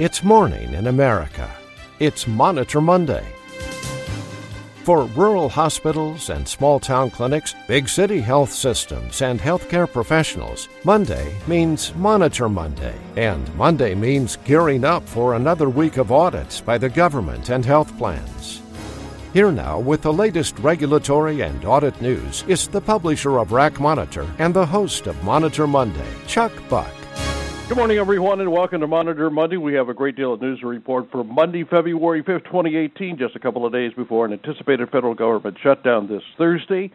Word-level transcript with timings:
It's 0.00 0.24
morning 0.24 0.74
in 0.74 0.88
America. 0.88 1.48
It's 2.00 2.26
Monitor 2.26 2.80
Monday. 2.80 3.24
For 4.82 5.04
rural 5.04 5.48
hospitals 5.48 6.30
and 6.30 6.48
small 6.48 6.80
town 6.80 7.12
clinics, 7.12 7.54
big 7.68 7.88
city 7.88 8.20
health 8.20 8.50
systems, 8.52 9.22
and 9.22 9.38
healthcare 9.38 9.88
professionals, 9.90 10.68
Monday 10.82 11.32
means 11.46 11.94
Monitor 11.94 12.48
Monday. 12.48 12.96
And 13.14 13.54
Monday 13.54 13.94
means 13.94 14.34
gearing 14.44 14.84
up 14.84 15.08
for 15.08 15.34
another 15.34 15.68
week 15.68 15.96
of 15.96 16.10
audits 16.10 16.60
by 16.60 16.76
the 16.76 16.88
government 16.88 17.50
and 17.50 17.64
health 17.64 17.96
plans. 17.96 18.62
Here 19.32 19.52
now 19.52 19.78
with 19.78 20.02
the 20.02 20.12
latest 20.12 20.58
regulatory 20.58 21.42
and 21.42 21.64
audit 21.64 22.02
news 22.02 22.42
is 22.48 22.66
the 22.66 22.80
publisher 22.80 23.38
of 23.38 23.52
RAC 23.52 23.78
Monitor 23.78 24.28
and 24.40 24.52
the 24.52 24.66
host 24.66 25.06
of 25.06 25.22
Monitor 25.22 25.68
Monday, 25.68 26.12
Chuck 26.26 26.52
Buck. 26.68 26.92
Good 27.66 27.78
morning, 27.78 27.96
everyone, 27.96 28.42
and 28.42 28.52
welcome 28.52 28.82
to 28.82 28.86
Monitor 28.86 29.30
Monday. 29.30 29.56
We 29.56 29.72
have 29.72 29.88
a 29.88 29.94
great 29.94 30.16
deal 30.16 30.34
of 30.34 30.42
news 30.42 30.60
to 30.60 30.66
report 30.66 31.10
for 31.10 31.24
Monday, 31.24 31.64
February 31.64 32.22
5th, 32.22 32.44
2018, 32.44 33.16
just 33.16 33.34
a 33.36 33.38
couple 33.38 33.64
of 33.64 33.72
days 33.72 33.90
before 33.96 34.26
an 34.26 34.34
anticipated 34.34 34.90
federal 34.90 35.14
government 35.14 35.56
shutdown 35.62 36.06
this 36.06 36.22
Thursday. 36.36 36.92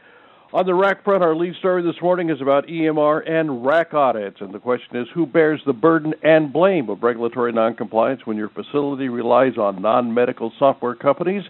On 0.53 0.67
the 0.67 0.75
RAC 0.75 1.03
front, 1.03 1.23
our 1.23 1.35
lead 1.35 1.55
story 1.55 1.81
this 1.81 1.99
morning 2.03 2.29
is 2.29 2.39
about 2.39 2.67
EMR 2.67 3.27
and 3.27 3.65
RAC 3.65 3.95
audits, 3.95 4.41
and 4.41 4.53
the 4.53 4.59
question 4.59 4.95
is 4.97 5.07
who 5.11 5.25
bears 5.25 5.59
the 5.65 5.73
burden 5.73 6.13
and 6.21 6.53
blame 6.53 6.87
of 6.89 7.01
regulatory 7.01 7.51
noncompliance 7.51 8.21
when 8.25 8.37
your 8.37 8.49
facility 8.49 9.09
relies 9.09 9.57
on 9.57 9.81
non 9.81 10.13
medical 10.13 10.53
software 10.59 10.93
companies 10.93 11.43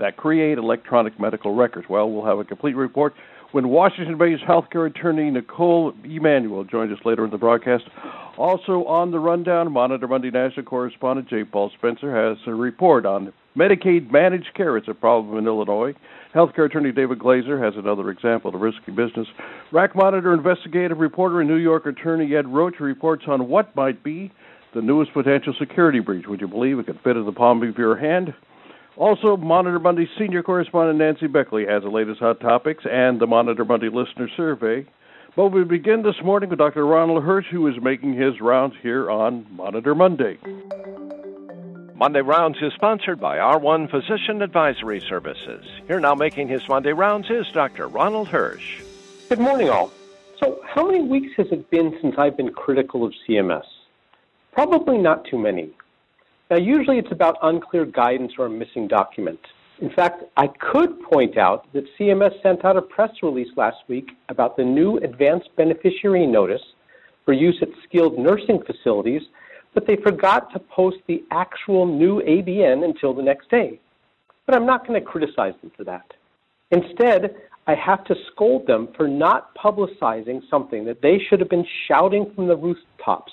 that 0.00 0.16
create 0.16 0.58
electronic 0.58 1.20
medical 1.20 1.54
records? 1.54 1.88
Well, 1.88 2.10
we'll 2.10 2.26
have 2.26 2.40
a 2.40 2.44
complete 2.44 2.74
report 2.74 3.14
when 3.52 3.68
Washington 3.68 4.18
based 4.18 4.42
healthcare 4.42 4.90
attorney 4.90 5.30
Knicole 5.30 5.94
Emanuel 6.04 6.64
joins 6.64 6.92
us 6.92 7.04
later 7.04 7.24
in 7.24 7.30
the 7.30 7.38
broadcast. 7.38 7.84
Also 8.36 8.84
on 8.84 9.12
the 9.12 9.18
rundown, 9.18 9.70
Monitor 9.70 10.08
Monday 10.08 10.30
national 10.30 10.66
correspondent 10.66 11.28
J. 11.28 11.44
Paul 11.44 11.70
Spencer 11.78 12.14
has 12.14 12.36
a 12.46 12.54
report 12.54 13.06
on 13.06 13.32
Medicaid 13.56 14.10
managed 14.10 14.52
care. 14.56 14.76
It's 14.76 14.88
a 14.88 14.94
problem 14.94 15.38
in 15.38 15.46
Illinois. 15.46 15.94
Healthcare 16.34 16.66
attorney 16.66 16.90
David 16.90 17.20
Glaser 17.20 17.62
has 17.62 17.74
another 17.76 18.10
example 18.10 18.48
of 18.48 18.56
a 18.56 18.58
risky 18.58 18.90
business. 18.90 19.28
RAC 19.70 19.94
Monitor 19.94 20.34
investigative 20.34 20.98
reporter 20.98 21.40
and 21.40 21.48
New 21.48 21.56
York 21.56 21.86
attorney 21.86 22.34
Ed 22.34 22.48
Roche 22.48 22.80
reports 22.80 23.24
on 23.28 23.48
what 23.48 23.74
might 23.76 24.02
be 24.02 24.32
the 24.74 24.82
newest 24.82 25.12
potential 25.12 25.54
security 25.56 26.00
breach. 26.00 26.26
Would 26.26 26.40
you 26.40 26.48
believe 26.48 26.80
it 26.80 26.86
could 26.86 26.98
fit 27.04 27.16
in 27.16 27.24
the 27.24 27.32
palm 27.32 27.62
of 27.62 27.78
your 27.78 27.96
hand? 27.96 28.34
Also, 28.96 29.36
Monitor 29.36 29.78
Monday 29.78 30.08
senior 30.18 30.42
correspondent 30.42 30.98
Nancy 30.98 31.28
Beckley 31.28 31.66
has 31.66 31.84
the 31.84 31.88
latest 31.88 32.18
hot 32.18 32.40
topics 32.40 32.82
and 32.90 33.20
the 33.20 33.26
Monitor 33.28 33.64
Monday 33.64 33.88
listener 33.88 34.28
survey. 34.36 34.84
But 35.36 35.48
we 35.48 35.64
begin 35.64 36.02
this 36.02 36.22
morning 36.22 36.48
with 36.50 36.60
Dr. 36.60 36.86
Ronald 36.86 37.24
Hirsch, 37.24 37.48
who 37.50 37.66
is 37.66 37.74
making 37.82 38.14
his 38.14 38.40
rounds 38.40 38.76
here 38.80 39.10
on 39.10 39.44
Monitor 39.50 39.92
Monday. 39.92 40.38
Monday 41.96 42.20
Rounds 42.20 42.58
is 42.62 42.72
sponsored 42.74 43.20
by 43.20 43.38
R1 43.38 43.90
Physician 43.90 44.42
Advisory 44.42 45.00
Services. 45.00 45.66
Here 45.88 45.98
now 45.98 46.14
making 46.14 46.46
his 46.46 46.68
Monday 46.68 46.92
rounds 46.92 47.30
is 47.30 47.48
Dr. 47.52 47.88
Ronald 47.88 48.28
Hirsch. 48.28 48.80
Good 49.28 49.40
morning, 49.40 49.70
all. 49.70 49.90
So, 50.38 50.60
how 50.64 50.86
many 50.86 51.02
weeks 51.02 51.32
has 51.36 51.48
it 51.50 51.68
been 51.68 51.98
since 52.00 52.14
I've 52.16 52.36
been 52.36 52.52
critical 52.52 53.04
of 53.04 53.12
CMS? 53.26 53.64
Probably 54.52 54.98
not 54.98 55.24
too 55.24 55.38
many. 55.38 55.70
Now, 56.48 56.58
usually 56.58 56.98
it's 56.98 57.10
about 57.10 57.38
unclear 57.42 57.86
guidance 57.86 58.34
or 58.38 58.46
a 58.46 58.50
missing 58.50 58.86
document. 58.86 59.40
In 59.80 59.90
fact, 59.90 60.22
I 60.36 60.46
could 60.46 61.02
point 61.02 61.36
out 61.36 61.72
that 61.72 61.84
CMS 61.98 62.40
sent 62.42 62.64
out 62.64 62.76
a 62.76 62.82
press 62.82 63.10
release 63.22 63.48
last 63.56 63.78
week 63.88 64.10
about 64.28 64.56
the 64.56 64.64
new 64.64 64.98
advanced 64.98 65.48
beneficiary 65.56 66.26
notice 66.26 66.62
for 67.24 67.32
use 67.32 67.56
at 67.60 67.68
skilled 67.88 68.18
nursing 68.18 68.62
facilities, 68.64 69.22
but 69.74 69.86
they 69.86 69.96
forgot 69.96 70.52
to 70.52 70.60
post 70.60 70.98
the 71.08 71.24
actual 71.32 71.86
new 71.86 72.20
ABN 72.22 72.84
until 72.84 73.12
the 73.12 73.22
next 73.22 73.50
day. 73.50 73.80
But 74.46 74.54
I'm 74.54 74.66
not 74.66 74.86
going 74.86 75.00
to 75.00 75.06
criticize 75.06 75.54
them 75.60 75.72
for 75.76 75.84
that. 75.84 76.06
Instead, 76.70 77.34
I 77.66 77.74
have 77.74 78.04
to 78.04 78.14
scold 78.30 78.66
them 78.66 78.88
for 78.96 79.08
not 79.08 79.56
publicizing 79.56 80.42
something 80.48 80.84
that 80.84 81.02
they 81.02 81.18
should 81.28 81.40
have 81.40 81.48
been 81.48 81.66
shouting 81.88 82.30
from 82.34 82.46
the 82.46 82.56
rooftops 82.56 83.32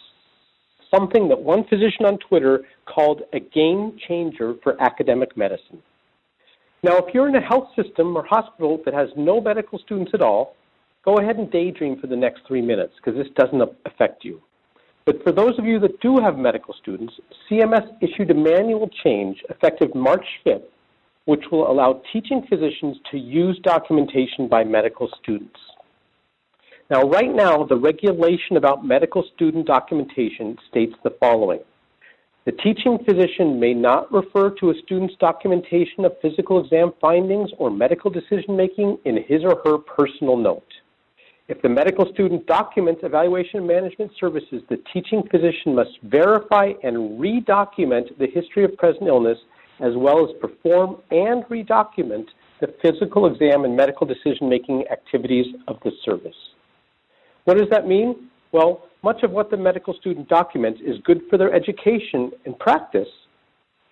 something 0.93 1.29
that 1.29 1.41
one 1.41 1.63
physician 1.67 2.05
on 2.05 2.17
Twitter 2.17 2.65
called 2.85 3.21
a 3.33 3.39
game 3.39 3.97
changer 4.07 4.55
for 4.61 4.81
academic 4.81 5.35
medicine. 5.37 5.81
Now, 6.83 6.97
if 6.97 7.13
you're 7.13 7.29
in 7.29 7.35
a 7.35 7.41
health 7.41 7.67
system 7.75 8.15
or 8.17 8.25
hospital 8.25 8.81
that 8.85 8.93
has 8.95 9.09
no 9.15 9.39
medical 9.39 9.77
students 9.77 10.11
at 10.15 10.21
all, 10.21 10.55
go 11.05 11.17
ahead 11.17 11.37
and 11.37 11.51
daydream 11.51 11.99
for 11.99 12.07
the 12.07 12.15
next 12.15 12.41
three 12.47 12.61
minutes 12.61 12.93
because 12.95 13.15
this 13.15 13.31
doesn't 13.35 13.61
affect 13.85 14.25
you. 14.25 14.41
But 15.05 15.23
for 15.23 15.31
those 15.31 15.57
of 15.59 15.65
you 15.65 15.79
that 15.79 15.99
do 15.99 16.17
have 16.17 16.37
medical 16.37 16.73
students, 16.81 17.13
CMS 17.49 17.87
issued 18.01 18.31
a 18.31 18.33
manual 18.33 18.89
change 19.03 19.37
effective 19.49 19.93
March 19.93 20.25
5th, 20.45 20.63
which 21.25 21.43
will 21.51 21.69
allow 21.71 22.01
teaching 22.11 22.45
physicians 22.49 22.97
to 23.11 23.17
use 23.17 23.59
documentation 23.63 24.47
by 24.47 24.63
medical 24.63 25.07
students. 25.21 25.59
Now, 26.89 27.03
right 27.03 27.33
now, 27.33 27.63
the 27.63 27.77
regulation 27.77 28.57
about 28.57 28.85
medical 28.85 29.23
student 29.35 29.67
documentation 29.67 30.57
states 30.69 30.93
the 31.03 31.15
following. 31.19 31.61
The 32.43 32.51
teaching 32.53 32.97
physician 33.07 33.59
may 33.59 33.73
not 33.73 34.11
refer 34.11 34.49
to 34.49 34.71
a 34.71 34.73
student's 34.83 35.13
documentation 35.19 36.05
of 36.05 36.13
physical 36.23 36.63
exam 36.63 36.91
findings 36.99 37.51
or 37.59 37.69
medical 37.69 38.09
decision 38.09 38.57
making 38.57 38.97
in 39.05 39.17
his 39.27 39.43
or 39.43 39.61
her 39.63 39.77
personal 39.77 40.37
note. 40.37 40.65
If 41.47 41.61
the 41.61 41.69
medical 41.69 42.11
student 42.13 42.47
documents 42.47 43.01
evaluation 43.03 43.59
and 43.59 43.67
management 43.67 44.11
services, 44.19 44.63
the 44.69 44.81
teaching 44.91 45.21
physician 45.29 45.75
must 45.75 45.91
verify 46.01 46.71
and 46.81 47.19
redocument 47.19 48.17
the 48.17 48.27
history 48.27 48.63
of 48.63 48.75
present 48.77 49.07
illness 49.07 49.37
as 49.79 49.93
well 49.95 50.23
as 50.27 50.35
perform 50.39 50.97
and 51.11 51.43
redocument 51.45 52.25
the 52.59 52.73
physical 52.81 53.27
exam 53.27 53.65
and 53.65 53.75
medical 53.75 54.07
decision 54.07 54.49
making 54.49 54.85
activities 54.91 55.45
of 55.67 55.77
the 55.83 55.91
service. 56.03 56.35
What 57.43 57.57
does 57.57 57.69
that 57.69 57.87
mean? 57.87 58.30
Well, 58.51 58.83
much 59.03 59.23
of 59.23 59.31
what 59.31 59.49
the 59.49 59.57
medical 59.57 59.93
student 59.93 60.27
documents 60.27 60.81
is 60.85 60.97
good 61.03 61.21
for 61.29 61.37
their 61.37 61.53
education 61.53 62.31
and 62.45 62.57
practice, 62.59 63.07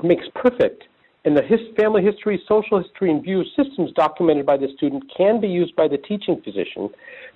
makes 0.04 0.26
perfect, 0.36 0.84
and 1.26 1.36
the 1.36 1.42
his, 1.42 1.60
family 1.78 2.04
history, 2.04 2.42
social 2.48 2.82
history, 2.82 3.12
and 3.12 3.22
view 3.22 3.44
systems 3.56 3.92
documented 3.94 4.46
by 4.46 4.58
the 4.58 4.68
student 4.78 5.04
can 5.16 5.42
be 5.42 5.48
used 5.48 5.76
by 5.76 5.88
the 5.88 5.98
teaching 5.98 6.42
physician, 6.44 6.90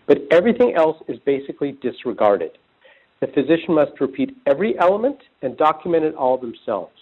but 0.07 0.19
everything 0.31 0.73
else 0.75 0.97
is 1.07 1.17
basically 1.25 1.73
disregarded. 1.81 2.51
The 3.19 3.27
physician 3.27 3.75
must 3.75 3.99
repeat 3.99 4.35
every 4.47 4.77
element 4.79 5.17
and 5.41 5.57
document 5.57 6.05
it 6.05 6.15
all 6.15 6.37
themselves. 6.37 6.93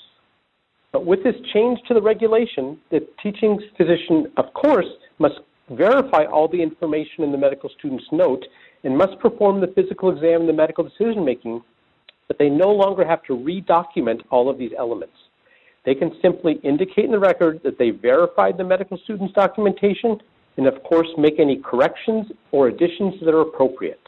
But 0.91 1.05
with 1.05 1.23
this 1.23 1.35
change 1.53 1.79
to 1.87 1.93
the 1.93 2.01
regulation, 2.01 2.79
the 2.89 3.07
teaching 3.23 3.59
physician, 3.77 4.31
of 4.37 4.53
course, 4.53 4.87
must 5.19 5.35
verify 5.69 6.25
all 6.25 6.47
the 6.47 6.61
information 6.61 7.23
in 7.23 7.31
the 7.31 7.37
medical 7.37 7.69
student's 7.77 8.05
note 8.11 8.43
and 8.83 8.97
must 8.97 9.19
perform 9.19 9.61
the 9.61 9.73
physical 9.75 10.09
exam 10.09 10.41
and 10.41 10.49
the 10.49 10.53
medical 10.53 10.83
decision 10.83 11.23
making, 11.23 11.61
but 12.27 12.37
they 12.37 12.49
no 12.49 12.69
longer 12.69 13.05
have 13.05 13.23
to 13.23 13.33
redocument 13.33 14.21
all 14.29 14.49
of 14.49 14.57
these 14.57 14.71
elements. 14.77 15.15
They 15.85 15.95
can 15.95 16.11
simply 16.21 16.59
indicate 16.63 17.05
in 17.05 17.11
the 17.11 17.19
record 17.19 17.61
that 17.63 17.77
they 17.77 17.89
verified 17.89 18.57
the 18.57 18.63
medical 18.63 18.97
student's 19.03 19.33
documentation 19.33 20.19
and, 20.57 20.67
of 20.67 20.83
course, 20.83 21.07
make 21.17 21.39
any 21.39 21.57
corrections 21.57 22.27
or 22.51 22.67
additions 22.67 23.15
that 23.23 23.33
are 23.33 23.41
appropriate. 23.41 23.99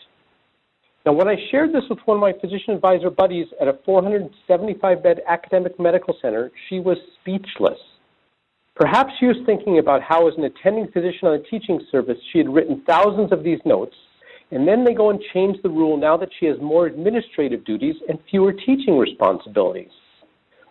Now, 1.05 1.13
when 1.13 1.27
I 1.27 1.35
shared 1.51 1.73
this 1.73 1.83
with 1.89 1.99
one 2.05 2.17
of 2.17 2.21
my 2.21 2.33
physician 2.39 2.73
advisor 2.73 3.09
buddies 3.09 3.47
at 3.59 3.67
a 3.67 3.77
475 3.85 5.03
bed 5.03 5.21
academic 5.27 5.77
medical 5.79 6.15
center, 6.21 6.51
she 6.69 6.79
was 6.79 6.97
speechless. 7.19 7.79
Perhaps 8.75 9.11
she 9.19 9.25
was 9.25 9.35
thinking 9.45 9.79
about 9.79 10.01
how, 10.01 10.27
as 10.27 10.33
an 10.37 10.45
attending 10.45 10.87
physician 10.91 11.27
on 11.27 11.33
a 11.33 11.43
teaching 11.43 11.79
service, 11.91 12.17
she 12.31 12.37
had 12.37 12.49
written 12.49 12.83
thousands 12.87 13.31
of 13.31 13.43
these 13.43 13.59
notes 13.65 13.95
and 14.53 14.67
then 14.67 14.83
they 14.83 14.93
go 14.93 15.09
and 15.09 15.19
change 15.33 15.57
the 15.63 15.69
rule 15.69 15.97
now 15.97 16.15
that 16.15 16.29
she 16.39 16.45
has 16.45 16.57
more 16.61 16.85
administrative 16.85 17.65
duties 17.65 17.95
and 18.07 18.19
fewer 18.29 18.53
teaching 18.53 18.99
responsibilities. 18.99 19.89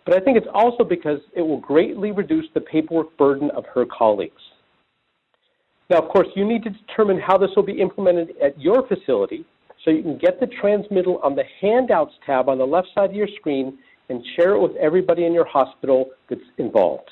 But 0.05 0.15
I 0.15 0.21
think 0.21 0.37
it's 0.37 0.47
also 0.53 0.85
because 0.85 1.19
it 1.35 1.41
will 1.41 1.59
greatly 1.59 2.11
reduce 2.11 2.45
the 2.53 2.61
paperwork 2.61 3.15
burden 3.17 3.51
of 3.51 3.65
her 3.73 3.85
colleagues. 3.85 4.41
Now, 5.89 5.97
of 5.97 6.09
course, 6.09 6.27
you 6.33 6.45
need 6.45 6.63
to 6.63 6.69
determine 6.69 7.19
how 7.19 7.37
this 7.37 7.49
will 7.57 7.63
be 7.63 7.81
implemented 7.81 8.29
at 8.41 8.59
your 8.59 8.87
facility 8.87 9.45
so 9.83 9.91
you 9.91 10.01
can 10.01 10.17
get 10.17 10.39
the 10.39 10.47
transmittal 10.47 11.19
on 11.21 11.35
the 11.35 11.43
handouts 11.59 12.13
tab 12.25 12.47
on 12.47 12.59
the 12.59 12.65
left 12.65 12.87
side 12.95 13.09
of 13.09 13.15
your 13.15 13.27
screen 13.35 13.77
and 14.07 14.23
share 14.37 14.55
it 14.55 14.61
with 14.61 14.75
everybody 14.77 15.25
in 15.25 15.33
your 15.33 15.45
hospital 15.45 16.09
that's 16.29 16.41
involved. 16.57 17.09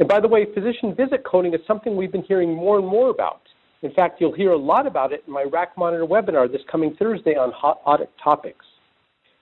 And 0.00 0.08
by 0.08 0.18
the 0.18 0.26
way, 0.26 0.46
physician 0.52 0.96
visit 0.96 1.22
coding 1.24 1.54
is 1.54 1.60
something 1.68 1.94
we've 1.94 2.10
been 2.10 2.24
hearing 2.24 2.54
more 2.54 2.78
and 2.78 2.88
more 2.88 3.10
about. 3.10 3.42
In 3.82 3.92
fact, 3.92 4.20
you'll 4.20 4.34
hear 4.34 4.52
a 4.52 4.58
lot 4.58 4.86
about 4.86 5.12
it 5.12 5.24
in 5.26 5.32
my 5.32 5.44
RAC 5.44 5.76
Monitor 5.76 6.04
webinar 6.04 6.50
this 6.50 6.60
coming 6.70 6.94
Thursday 6.98 7.34
on 7.34 7.50
hot 7.52 7.80
audit 7.86 8.10
topics. 8.22 8.66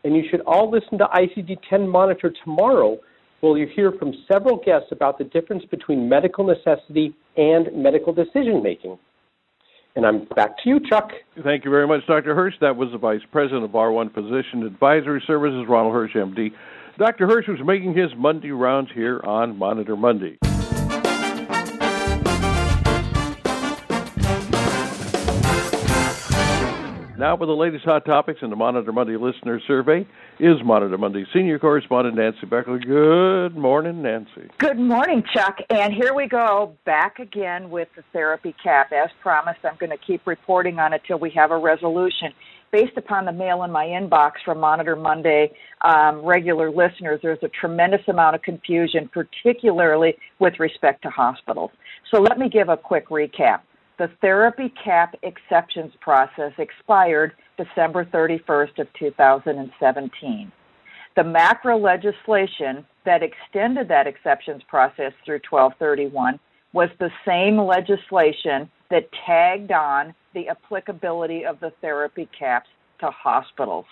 And 0.04 0.14
you 0.14 0.22
should 0.30 0.42
all 0.42 0.70
listen 0.70 0.96
to 0.98 1.06
ICD 1.06 1.58
10 1.68 1.88
Monitor 1.88 2.32
tomorrow, 2.44 2.98
where 3.40 3.58
you'll 3.58 3.68
hear 3.74 3.92
from 3.92 4.12
several 4.30 4.56
guests 4.56 4.88
about 4.92 5.18
the 5.18 5.24
difference 5.24 5.64
between 5.64 6.08
medical 6.08 6.46
necessity 6.46 7.14
and 7.36 7.66
medical 7.74 8.12
decision 8.12 8.62
making. 8.62 8.96
And 9.96 10.06
I'm 10.06 10.26
back 10.36 10.56
to 10.62 10.68
you, 10.68 10.80
Chuck. 10.88 11.10
Thank 11.42 11.64
you 11.64 11.72
very 11.72 11.88
much, 11.88 12.06
Dr. 12.06 12.32
Hirsch. 12.32 12.54
That 12.60 12.76
was 12.76 12.90
the 12.92 12.98
Vice 12.98 13.22
President 13.32 13.64
of 13.64 13.70
R1 13.72 14.14
Physician 14.14 14.62
Advisory 14.64 15.22
Services, 15.26 15.66
Ronald 15.68 15.94
Hirsch, 15.94 16.14
MD. 16.14 16.52
Dr. 16.96 17.26
Hirsch 17.26 17.48
was 17.48 17.58
making 17.64 17.96
his 17.96 18.10
Monday 18.16 18.52
rounds 18.52 18.90
here 18.94 19.20
on 19.24 19.58
Monitor 19.58 19.96
Monday. 19.96 20.38
Now, 27.18 27.34
with 27.34 27.48
the 27.48 27.52
latest 27.52 27.84
hot 27.84 28.04
topics 28.04 28.38
in 28.42 28.50
the 28.50 28.54
Monitor 28.54 28.92
Monday 28.92 29.16
listener 29.16 29.60
survey, 29.66 30.06
is 30.38 30.54
Monitor 30.64 30.96
Monday 30.96 31.24
senior 31.34 31.58
correspondent 31.58 32.14
Nancy 32.14 32.46
Beckley. 32.46 32.78
Good 32.78 33.56
morning, 33.56 34.02
Nancy. 34.02 34.48
Good 34.58 34.78
morning, 34.78 35.24
Chuck. 35.34 35.56
And 35.68 35.92
here 35.92 36.14
we 36.14 36.28
go, 36.28 36.76
back 36.86 37.18
again 37.18 37.70
with 37.70 37.88
the 37.96 38.04
therapy 38.12 38.54
cap. 38.62 38.92
As 38.92 39.10
promised, 39.20 39.58
I'm 39.64 39.76
going 39.80 39.90
to 39.90 39.98
keep 40.06 40.28
reporting 40.28 40.78
on 40.78 40.92
it 40.92 41.02
till 41.08 41.18
we 41.18 41.30
have 41.30 41.50
a 41.50 41.58
resolution. 41.58 42.28
Based 42.70 42.96
upon 42.96 43.24
the 43.24 43.32
mail 43.32 43.64
in 43.64 43.72
my 43.72 43.86
inbox 43.86 44.34
from 44.44 44.60
Monitor 44.60 44.94
Monday 44.94 45.50
um, 45.80 46.24
regular 46.24 46.70
listeners, 46.70 47.18
there's 47.20 47.42
a 47.42 47.48
tremendous 47.48 48.02
amount 48.06 48.36
of 48.36 48.42
confusion, 48.42 49.10
particularly 49.12 50.14
with 50.38 50.54
respect 50.60 51.02
to 51.02 51.10
hospitals. 51.10 51.72
So 52.12 52.20
let 52.20 52.38
me 52.38 52.48
give 52.48 52.68
a 52.68 52.76
quick 52.76 53.08
recap 53.08 53.62
the 53.98 54.10
therapy 54.20 54.72
cap 54.82 55.14
exceptions 55.22 55.92
process 56.00 56.52
expired 56.58 57.32
December 57.56 58.04
31st 58.04 58.78
of 58.78 58.86
2017. 58.98 60.52
The 61.16 61.22
MACRA 61.22 61.76
legislation 61.76 62.86
that 63.04 63.22
extended 63.22 63.88
that 63.88 64.06
exceptions 64.06 64.62
process 64.68 65.12
through 65.24 65.40
1231 65.50 66.38
was 66.72 66.90
the 67.00 67.10
same 67.26 67.58
legislation 67.58 68.70
that 68.90 69.08
tagged 69.26 69.72
on 69.72 70.14
the 70.34 70.48
applicability 70.48 71.44
of 71.44 71.58
the 71.58 71.72
therapy 71.80 72.28
caps 72.38 72.68
to 73.00 73.10
hospitals. 73.10 73.86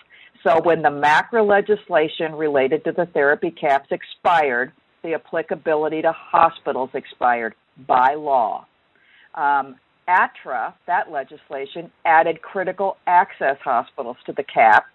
So 0.45 0.61
when 0.61 0.81
the 0.81 0.89
MACRA 0.89 1.43
legislation 1.45 2.33
related 2.33 2.83
to 2.85 2.93
the 2.93 3.07
therapy 3.07 3.51
caps 3.51 3.89
expired, 3.91 4.71
the 5.03 5.15
applicability 5.15 6.01
to 6.03 6.11
hospitals 6.13 6.91
expired 6.93 7.55
by 7.87 8.15
law. 8.15 8.65
Um, 9.35 9.75
ATRA, 10.07 10.73
that 10.87 11.11
legislation, 11.11 11.91
added 12.05 12.41
critical 12.41 12.97
access 13.07 13.57
hospitals 13.63 14.17
to 14.25 14.33
the 14.33 14.43
cap. 14.43 14.85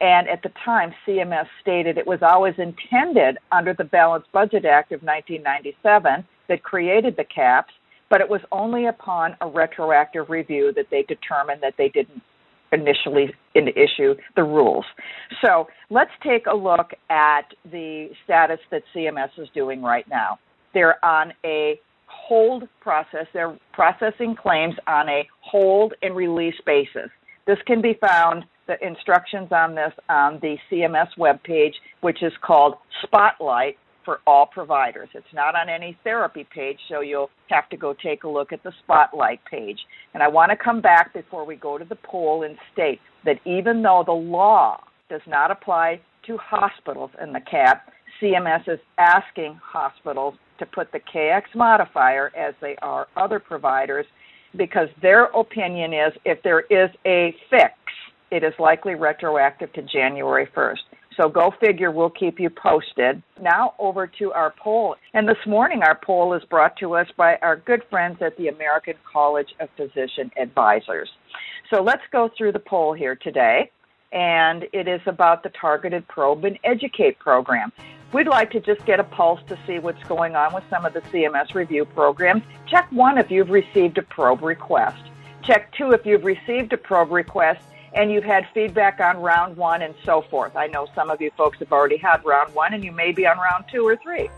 And 0.00 0.28
at 0.28 0.42
the 0.42 0.52
time, 0.64 0.92
CMS 1.06 1.46
stated 1.60 1.96
it 1.96 2.06
was 2.06 2.20
always 2.22 2.54
intended 2.58 3.38
under 3.50 3.74
the 3.74 3.84
Balanced 3.84 4.30
Budget 4.32 4.64
Act 4.64 4.92
of 4.92 5.02
1997 5.02 6.24
that 6.48 6.62
created 6.62 7.16
the 7.16 7.24
caps, 7.24 7.72
but 8.10 8.20
it 8.20 8.28
was 8.28 8.40
only 8.52 8.86
upon 8.86 9.36
a 9.40 9.48
retroactive 9.48 10.28
review 10.28 10.72
that 10.76 10.86
they 10.90 11.02
determined 11.02 11.62
that 11.62 11.74
they 11.78 11.88
didn't 11.88 12.22
initially 12.70 13.34
issue 13.54 14.14
the 14.36 14.42
rules. 14.42 14.84
So 15.42 15.68
let's 15.90 16.10
take 16.22 16.46
a 16.46 16.54
look 16.54 16.90
at 17.08 17.46
the 17.72 18.10
status 18.24 18.60
that 18.70 18.82
CMS 18.94 19.30
is 19.38 19.48
doing 19.54 19.82
right 19.82 20.06
now. 20.08 20.38
They're 20.74 21.02
on 21.02 21.32
a 21.44 21.80
hold 22.08 22.68
process. 22.80 23.26
They're 23.32 23.56
processing 23.72 24.34
claims 24.34 24.74
on 24.86 25.08
a 25.08 25.26
hold 25.40 25.94
and 26.02 26.16
release 26.16 26.60
basis. 26.66 27.10
This 27.46 27.58
can 27.66 27.80
be 27.80 27.94
found, 28.00 28.44
the 28.66 28.76
instructions 28.86 29.48
on 29.50 29.74
this 29.74 29.92
on 30.10 30.38
the 30.42 30.56
CMS 30.70 31.08
webpage, 31.18 31.72
which 32.02 32.22
is 32.22 32.32
called 32.42 32.74
Spotlight 33.02 33.78
for 34.04 34.20
all 34.26 34.46
providers. 34.46 35.08
It's 35.14 35.34
not 35.34 35.54
on 35.54 35.68
any 35.68 35.96
therapy 36.04 36.46
page, 36.54 36.78
so 36.88 37.00
you'll 37.00 37.30
have 37.48 37.68
to 37.70 37.76
go 37.76 37.94
take 37.94 38.24
a 38.24 38.28
look 38.28 38.52
at 38.52 38.62
the 38.62 38.72
Spotlight 38.84 39.40
page. 39.50 39.78
And 40.14 40.22
I 40.22 40.28
want 40.28 40.50
to 40.50 40.56
come 40.56 40.80
back 40.80 41.12
before 41.12 41.44
we 41.44 41.56
go 41.56 41.78
to 41.78 41.84
the 41.84 41.96
poll 41.96 42.42
and 42.42 42.56
state 42.72 43.00
that 43.24 43.40
even 43.46 43.82
though 43.82 44.02
the 44.06 44.12
law 44.12 44.82
does 45.10 45.20
not 45.26 45.50
apply 45.50 46.00
to 46.26 46.36
hospitals 46.38 47.10
in 47.22 47.32
the 47.32 47.40
CAP, 47.40 47.86
CMS 48.20 48.68
is 48.68 48.80
asking 48.98 49.58
hospitals 49.62 50.34
to 50.58 50.66
put 50.66 50.92
the 50.92 51.00
KX 51.00 51.42
modifier 51.54 52.32
as 52.36 52.54
they 52.60 52.76
are 52.82 53.08
other 53.16 53.38
providers 53.38 54.06
because 54.56 54.88
their 55.02 55.24
opinion 55.24 55.92
is 55.92 56.12
if 56.24 56.42
there 56.42 56.60
is 56.60 56.90
a 57.06 57.34
fix, 57.50 57.74
it 58.30 58.42
is 58.42 58.52
likely 58.58 58.94
retroactive 58.94 59.72
to 59.74 59.82
January 59.82 60.48
1st. 60.54 60.76
So 61.16 61.28
go 61.28 61.52
figure, 61.60 61.90
we'll 61.90 62.10
keep 62.10 62.38
you 62.38 62.48
posted. 62.48 63.22
Now 63.42 63.74
over 63.78 64.06
to 64.18 64.32
our 64.32 64.54
poll. 64.62 64.94
And 65.14 65.28
this 65.28 65.38
morning, 65.46 65.82
our 65.82 65.98
poll 66.04 66.32
is 66.34 66.42
brought 66.48 66.76
to 66.76 66.94
us 66.94 67.08
by 67.16 67.36
our 67.42 67.56
good 67.56 67.82
friends 67.90 68.18
at 68.20 68.36
the 68.36 68.48
American 68.48 68.94
College 69.10 69.48
of 69.58 69.68
Physician 69.76 70.30
Advisors. 70.40 71.08
So 71.74 71.82
let's 71.82 72.02
go 72.12 72.30
through 72.38 72.52
the 72.52 72.60
poll 72.60 72.92
here 72.92 73.16
today. 73.16 73.70
And 74.12 74.64
it 74.72 74.86
is 74.88 75.00
about 75.06 75.42
the 75.42 75.50
Targeted 75.60 76.06
Probe 76.08 76.44
and 76.44 76.58
Educate 76.64 77.18
program. 77.18 77.72
We'd 78.10 78.26
like 78.26 78.50
to 78.52 78.60
just 78.60 78.86
get 78.86 79.00
a 79.00 79.04
pulse 79.04 79.40
to 79.48 79.58
see 79.66 79.78
what's 79.78 80.02
going 80.04 80.34
on 80.34 80.54
with 80.54 80.64
some 80.70 80.86
of 80.86 80.94
the 80.94 81.02
CMS 81.02 81.54
review 81.54 81.84
programs. 81.84 82.42
Check 82.66 82.90
one 82.90 83.18
if 83.18 83.30
you've 83.30 83.50
received 83.50 83.98
a 83.98 84.02
probe 84.02 84.42
request. 84.42 85.02
Check 85.42 85.70
two 85.72 85.92
if 85.92 86.06
you've 86.06 86.24
received 86.24 86.72
a 86.72 86.78
probe 86.78 87.10
request 87.10 87.62
and 87.92 88.10
you've 88.10 88.24
had 88.24 88.46
feedback 88.54 89.00
on 89.00 89.18
round 89.18 89.58
one 89.58 89.82
and 89.82 89.94
so 90.06 90.22
forth. 90.22 90.56
I 90.56 90.68
know 90.68 90.88
some 90.94 91.10
of 91.10 91.20
you 91.20 91.30
folks 91.36 91.58
have 91.58 91.70
already 91.70 91.98
had 91.98 92.24
round 92.24 92.54
one 92.54 92.72
and 92.72 92.82
you 92.82 92.92
may 92.92 93.12
be 93.12 93.26
on 93.26 93.36
round 93.36 93.66
two 93.70 93.86
or 93.86 93.96
three. 93.96 94.30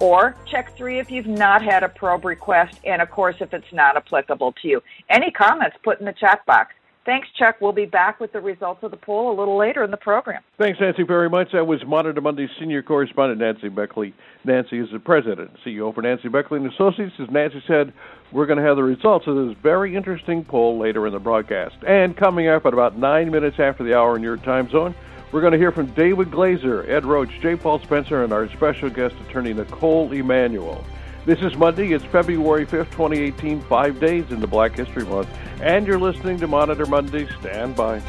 Or 0.00 0.34
check 0.44 0.76
three 0.76 0.98
if 0.98 1.08
you've 1.08 1.28
not 1.28 1.62
had 1.62 1.84
a 1.84 1.88
probe 1.88 2.24
request 2.24 2.80
and, 2.84 3.00
of 3.00 3.10
course, 3.12 3.36
if 3.38 3.54
it's 3.54 3.72
not 3.72 3.96
applicable 3.96 4.52
to 4.62 4.68
you. 4.68 4.82
Any 5.08 5.30
comments, 5.30 5.76
put 5.84 6.00
in 6.00 6.06
the 6.06 6.12
chat 6.12 6.44
box. 6.44 6.74
Thanks, 7.04 7.26
Chuck. 7.36 7.56
We'll 7.60 7.72
be 7.72 7.84
back 7.84 8.20
with 8.20 8.32
the 8.32 8.40
results 8.40 8.84
of 8.84 8.92
the 8.92 8.96
poll 8.96 9.32
a 9.32 9.36
little 9.36 9.58
later 9.58 9.82
in 9.82 9.90
the 9.90 9.96
program. 9.96 10.40
Thanks, 10.56 10.78
Nancy, 10.80 11.02
very 11.02 11.28
much. 11.28 11.48
That 11.52 11.66
was 11.66 11.84
Monitor 11.84 12.20
Monday's 12.20 12.50
senior 12.60 12.80
correspondent 12.80 13.40
Nancy 13.40 13.68
Beckley. 13.68 14.14
Nancy 14.44 14.78
is 14.78 14.88
the 14.92 15.00
president 15.00 15.50
CEO 15.66 15.92
for 15.92 16.02
Nancy 16.02 16.28
Beckley 16.28 16.60
and 16.60 16.72
Associates. 16.72 17.14
As 17.18 17.28
Nancy 17.28 17.60
said, 17.66 17.92
we're 18.30 18.46
going 18.46 18.58
to 18.58 18.64
have 18.64 18.76
the 18.76 18.84
results 18.84 19.26
of 19.26 19.34
this 19.34 19.56
very 19.62 19.96
interesting 19.96 20.44
poll 20.44 20.78
later 20.78 21.04
in 21.08 21.12
the 21.12 21.18
broadcast. 21.18 21.74
And 21.84 22.16
coming 22.16 22.46
up 22.46 22.66
at 22.66 22.72
about 22.72 22.96
nine 22.96 23.32
minutes 23.32 23.58
after 23.58 23.82
the 23.82 23.96
hour 23.98 24.14
in 24.14 24.22
your 24.22 24.36
time 24.36 24.70
zone, 24.70 24.94
we're 25.32 25.40
going 25.40 25.54
to 25.54 25.58
hear 25.58 25.72
from 25.72 25.86
David 25.94 26.30
Glaser, 26.30 26.88
Ed 26.88 27.04
Roche, 27.04 27.32
J. 27.40 27.56
Paul 27.56 27.80
Spencer, 27.80 28.22
and 28.22 28.32
our 28.32 28.48
special 28.50 28.90
guest 28.90 29.16
attorney 29.28 29.52
Knicole 29.52 30.12
Emanuel. 30.12 30.84
This 31.24 31.38
is 31.40 31.56
Monday. 31.56 31.92
It's 31.92 32.04
February 32.06 32.66
5th, 32.66 32.90
2018, 32.90 33.60
five 33.62 34.00
days 34.00 34.24
into 34.30 34.48
Black 34.48 34.74
History 34.74 35.04
Month. 35.04 35.28
And 35.60 35.86
you're 35.86 36.00
listening 36.00 36.38
to 36.38 36.48
Monitor 36.48 36.84
Monday. 36.84 37.28
Stand 37.38 37.76
by. 37.76 38.02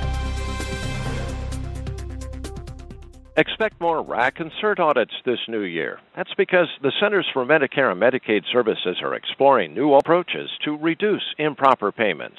Expect 3.38 3.80
more 3.80 4.02
RAC 4.02 4.40
and 4.40 4.52
CERT 4.60 4.80
audits 4.80 5.14
this 5.28 5.38
new 5.48 5.62
year. 5.62 6.00
That's 6.16 6.34
because 6.34 6.68
the 6.82 6.92
Centers 7.00 7.28
for 7.32 7.46
Medicare 7.46 7.92
and 7.92 8.02
Medicaid 8.02 8.46
Services 8.52 8.98
are 9.04 9.14
exploring 9.14 9.76
new 9.76 9.94
approaches 9.94 10.50
to 10.66 10.76
reduce 10.76 11.36
improper 11.38 11.92
payments. 11.92 12.38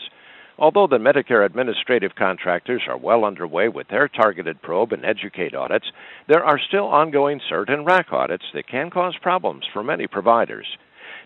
Although 0.57 0.87
the 0.87 0.99
Medicare 0.99 1.45
administrative 1.45 2.15
contractors 2.15 2.83
are 2.89 2.97
well 2.97 3.25
underway 3.25 3.69
with 3.69 3.89
their 3.89 4.07
targeted 4.07 4.63
probe 4.63 4.93
and 4.93 5.05
educate 5.05 5.55
audits, 5.55 5.91
there 6.29 6.45
are 6.45 6.61
still 6.61 6.87
ongoing 6.87 7.41
CERT 7.51 7.73
and 7.73 7.85
RAC 7.85 8.13
audits 8.13 8.45
that 8.55 8.69
can 8.69 8.91
cause 8.91 9.17
problems 9.21 9.65
for 9.73 9.83
many 9.83 10.07
providers. 10.07 10.67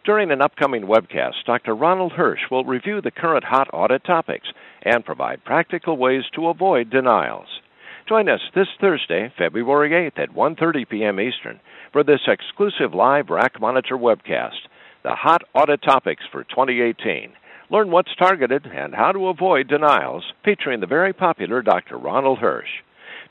During 0.05 0.31
an 0.31 0.41
upcoming 0.41 0.85
webcast, 0.85 1.45
Dr. 1.45 1.75
Ronald 1.75 2.13
Hirsch 2.13 2.51
will 2.51 2.65
review 2.65 3.03
the 3.03 3.11
current 3.11 3.45
hot 3.45 3.69
audit 3.73 4.05
topics 4.05 4.49
and 4.83 5.05
provide 5.05 5.45
practical 5.45 5.99
ways 5.99 6.25
to 6.35 6.49
avoid 6.49 6.89
denials. 6.89 7.61
Join 8.09 8.31
us 8.31 8.41
this 8.55 8.69
Thursday, 8.81 9.31
February 9.37 9.91
8th 9.91 10.19
at 10.19 10.31
1:30 10.31 10.89
p.m. 10.89 11.21
Eastern 11.21 11.61
for 11.93 12.03
this 12.03 12.23
exclusive 12.27 12.95
live 12.95 13.29
RAC 13.29 13.61
Monitor 13.61 13.99
webcast, 13.99 14.69
the 15.03 15.15
hot 15.15 15.43
audit 15.55 15.83
topics 15.83 16.25
for 16.33 16.45
2018. 16.45 17.33
Learn 17.71 17.91
what's 17.91 18.15
targeted 18.17 18.65
and 18.65 18.95
how 18.95 19.13
to 19.13 19.29
avoid 19.29 19.69
denials, 19.69 20.33
featuring 20.43 20.81
the 20.81 20.87
very 20.87 21.13
popular 21.13 21.61
Dr. 21.61 21.99
Ronald 21.99 22.39
Hirsch. 22.39 22.83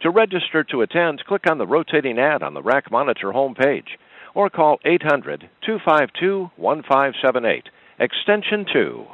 To 0.01 0.12
register 0.12 0.63
to 0.65 0.82
attend, 0.82 1.25
click 1.25 1.50
on 1.50 1.58
the 1.58 1.65
rotating 1.65 2.20
ad 2.20 2.44
on 2.44 2.53
the 2.53 2.62
RAC 2.62 2.91
Monitor 2.91 3.32
homepage 3.32 3.98
or 4.36 4.51
call 4.51 4.77
800 4.86 5.50
252 5.65 6.51
1578, 6.56 7.70
extension 8.00 8.67
2. 8.72 9.08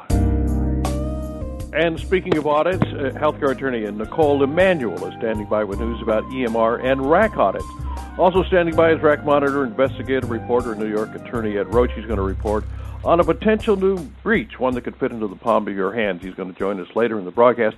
And 1.73 1.97
speaking 1.97 2.35
of 2.35 2.45
audits, 2.45 2.83
uh, 2.83 3.17
healthcare 3.17 3.51
attorney 3.51 3.89
Knicole 3.89 4.43
Emanuel 4.43 5.05
is 5.05 5.13
standing 5.19 5.45
by 5.45 5.63
with 5.63 5.79
news 5.79 6.01
about 6.01 6.23
EMR 6.25 6.83
and 6.83 7.09
RAC 7.09 7.37
audits. 7.37 7.65
Also 8.17 8.43
standing 8.43 8.75
by 8.75 8.91
is 8.91 9.01
RAC 9.01 9.23
Monitor 9.23 9.63
investigative 9.63 10.29
reporter, 10.29 10.75
New 10.75 10.89
York 10.89 11.15
attorney 11.15 11.57
Ed 11.57 11.73
Roche. 11.73 11.91
He's 11.95 12.05
going 12.05 12.17
to 12.17 12.23
report 12.23 12.65
on 13.03 13.19
a 13.19 13.23
potential 13.23 13.75
new 13.75 13.97
breach, 14.23 14.59
one 14.59 14.73
that 14.75 14.81
could 14.81 14.95
fit 14.95 15.11
into 15.11 15.27
the 15.27 15.35
palm 15.35 15.67
of 15.67 15.75
your 15.75 15.93
hands. 15.93 16.23
He's 16.23 16.35
going 16.35 16.51
to 16.51 16.57
join 16.57 16.79
us 16.79 16.95
later 16.95 17.19
in 17.19 17.25
the 17.25 17.31
broadcast. 17.31 17.75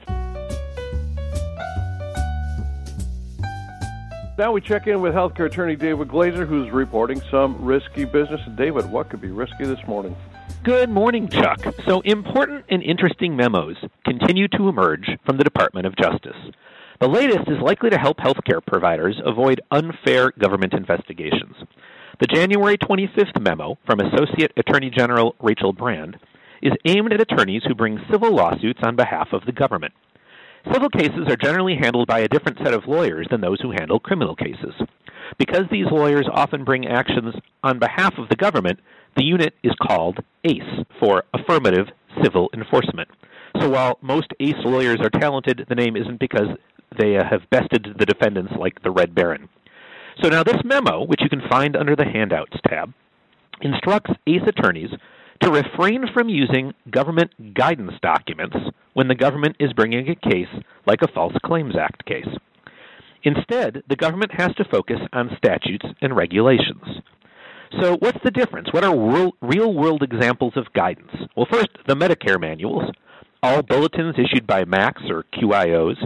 Now 4.37 4.51
we 4.51 4.59
check 4.59 4.85
in 4.87 5.01
with 5.01 5.13
healthcare 5.13 5.45
attorney 5.45 5.77
David 5.77 6.09
Glaser, 6.09 6.45
who's 6.45 6.69
reporting 6.69 7.21
some 7.31 7.63
risky 7.63 8.03
business. 8.03 8.41
David, 8.55 8.91
what 8.91 9.09
could 9.09 9.21
be 9.21 9.31
risky 9.31 9.63
this 9.63 9.79
morning? 9.87 10.15
Good 10.63 10.89
morning, 10.89 11.29
Chuck. 11.29 11.61
So, 11.85 12.01
important 12.01 12.65
and 12.69 12.83
interesting 12.83 13.35
memos 13.35 13.77
continue 14.03 14.47
to 14.49 14.67
emerge 14.67 15.09
from 15.25 15.37
the 15.37 15.43
Department 15.43 15.87
of 15.87 15.95
Justice. 15.95 16.35
The 16.99 17.07
latest 17.07 17.47
is 17.47 17.59
likely 17.61 17.89
to 17.91 17.97
help 17.97 18.17
healthcare 18.17 18.65
providers 18.65 19.21
avoid 19.23 19.61
unfair 19.71 20.31
government 20.37 20.73
investigations. 20.73 21.55
The 22.17 22.27
January 22.27 22.77
25th 22.77 23.41
memo 23.41 23.77
from 23.85 23.99
Associate 23.99 24.49
Attorney 24.55 24.89
General 24.89 25.35
Rachel 25.41 25.73
Brand 25.73 26.15
is 26.61 26.71
aimed 26.85 27.11
at 27.11 27.19
attorneys 27.19 27.63
who 27.67 27.75
bring 27.75 27.99
civil 28.09 28.33
lawsuits 28.33 28.79
on 28.83 28.95
behalf 28.95 29.33
of 29.33 29.45
the 29.45 29.51
government. 29.51 29.93
Civil 30.71 30.87
cases 30.87 31.27
are 31.27 31.35
generally 31.35 31.75
handled 31.75 32.07
by 32.07 32.19
a 32.19 32.29
different 32.29 32.59
set 32.59 32.73
of 32.73 32.87
lawyers 32.87 33.27
than 33.29 33.41
those 33.41 33.59
who 33.59 33.71
handle 33.71 33.99
criminal 33.99 34.33
cases. 34.33 34.73
Because 35.37 35.63
these 35.69 35.91
lawyers 35.91 36.25
often 36.31 36.63
bring 36.63 36.87
actions 36.87 37.35
on 37.61 37.79
behalf 37.79 38.13
of 38.17 38.29
the 38.29 38.37
government, 38.37 38.79
the 39.17 39.25
unit 39.25 39.53
is 39.61 39.73
called 39.85 40.19
ACE 40.45 40.85
for 41.01 41.25
Affirmative 41.33 41.87
Civil 42.23 42.49
Enforcement. 42.53 43.09
So 43.59 43.69
while 43.69 43.99
most 44.01 44.31
ACE 44.39 44.63
lawyers 44.63 45.01
are 45.01 45.09
talented, 45.09 45.65
the 45.67 45.75
name 45.75 45.97
isn't 45.97 46.21
because 46.21 46.47
they 46.97 47.11
have 47.11 47.49
bested 47.49 47.95
the 47.99 48.05
defendants 48.05 48.53
like 48.57 48.81
the 48.83 48.91
Red 48.91 49.13
Baron. 49.13 49.49
So 50.21 50.29
now 50.29 50.43
this 50.43 50.61
memo, 50.63 51.03
which 51.03 51.21
you 51.21 51.29
can 51.29 51.41
find 51.49 51.75
under 51.75 51.95
the 51.95 52.05
Handouts 52.05 52.57
tab, 52.67 52.93
instructs 53.61 54.11
ACE 54.27 54.41
attorneys 54.47 54.89
to 55.41 55.51
refrain 55.51 56.05
from 56.13 56.29
using 56.29 56.73
government 56.89 57.53
guidance 57.53 57.93
documents 58.01 58.55
when 58.93 59.07
the 59.07 59.15
government 59.15 59.57
is 59.59 59.73
bringing 59.73 60.09
a 60.09 60.15
case 60.15 60.47
like 60.85 61.01
a 61.01 61.11
False 61.11 61.35
Claims 61.43 61.75
Act 61.77 62.05
case. 62.05 62.27
Instead, 63.23 63.83
the 63.89 63.95
government 63.95 64.31
has 64.37 64.53
to 64.55 64.65
focus 64.71 64.99
on 65.11 65.35
statutes 65.37 65.85
and 66.01 66.15
regulations. 66.15 67.01
So, 67.81 67.97
what's 67.97 68.19
the 68.23 68.31
difference? 68.31 68.69
What 68.71 68.85
are 68.85 69.31
real 69.41 69.73
world 69.73 70.03
examples 70.03 70.53
of 70.55 70.71
guidance? 70.73 71.11
Well, 71.35 71.47
first, 71.51 71.69
the 71.87 71.95
Medicare 71.95 72.39
manuals, 72.39 72.89
all 73.43 73.63
bulletins 73.63 74.15
issued 74.17 74.47
by 74.47 74.63
MACs 74.63 75.09
or 75.09 75.25
QIOs, 75.33 75.97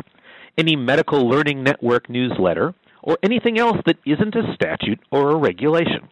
any 0.58 0.75
medical 0.75 1.28
learning 1.30 1.63
network 1.63 2.10
newsletter, 2.10 2.74
or 3.01 3.18
anything 3.24 3.58
else 3.58 3.77
that 3.86 3.98
isn't 4.06 4.36
a 4.36 4.53
statute 4.53 5.00
or 5.12 5.32
a 5.32 5.38
regulation. 5.38 6.10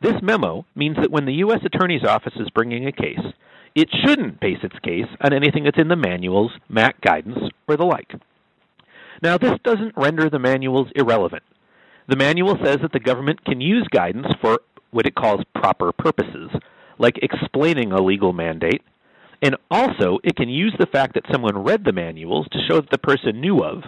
This 0.00 0.20
memo 0.22 0.66
means 0.74 0.96
that 0.96 1.10
when 1.10 1.24
the 1.24 1.34
U.S. 1.34 1.60
Attorney's 1.64 2.04
Office 2.04 2.34
is 2.36 2.50
bringing 2.50 2.86
a 2.86 2.92
case, 2.92 3.32
it 3.74 3.88
shouldn't 4.04 4.40
base 4.40 4.58
its 4.62 4.78
case 4.80 5.08
on 5.20 5.32
anything 5.32 5.64
that's 5.64 5.78
in 5.78 5.88
the 5.88 5.96
manuals, 5.96 6.52
MAC 6.68 7.00
guidance, 7.00 7.38
or 7.68 7.76
the 7.76 7.84
like. 7.84 8.12
Now, 9.22 9.38
this 9.38 9.58
doesn't 9.64 9.96
render 9.96 10.28
the 10.28 10.38
manuals 10.38 10.88
irrelevant. 10.94 11.42
The 12.08 12.16
manual 12.16 12.56
says 12.62 12.78
that 12.82 12.92
the 12.92 13.00
government 13.00 13.44
can 13.44 13.60
use 13.60 13.86
guidance 13.90 14.28
for 14.40 14.60
what 14.90 15.06
it 15.06 15.14
calls 15.14 15.40
proper 15.54 15.92
purposes, 15.92 16.50
like 16.98 17.18
explaining 17.22 17.92
a 17.92 18.02
legal 18.02 18.32
mandate, 18.32 18.82
and 19.42 19.56
also 19.70 20.18
it 20.22 20.36
can 20.36 20.48
use 20.48 20.74
the 20.78 20.86
fact 20.86 21.14
that 21.14 21.30
someone 21.32 21.64
read 21.64 21.84
the 21.84 21.92
manuals 21.92 22.46
to 22.52 22.58
show 22.68 22.80
that 22.80 22.90
the 22.90 22.98
person 22.98 23.40
knew 23.40 23.62
of, 23.62 23.82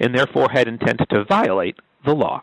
and 0.00 0.14
therefore 0.14 0.48
had 0.52 0.68
intent 0.68 1.00
to 1.10 1.24
violate, 1.24 1.76
the 2.04 2.14
law. 2.14 2.42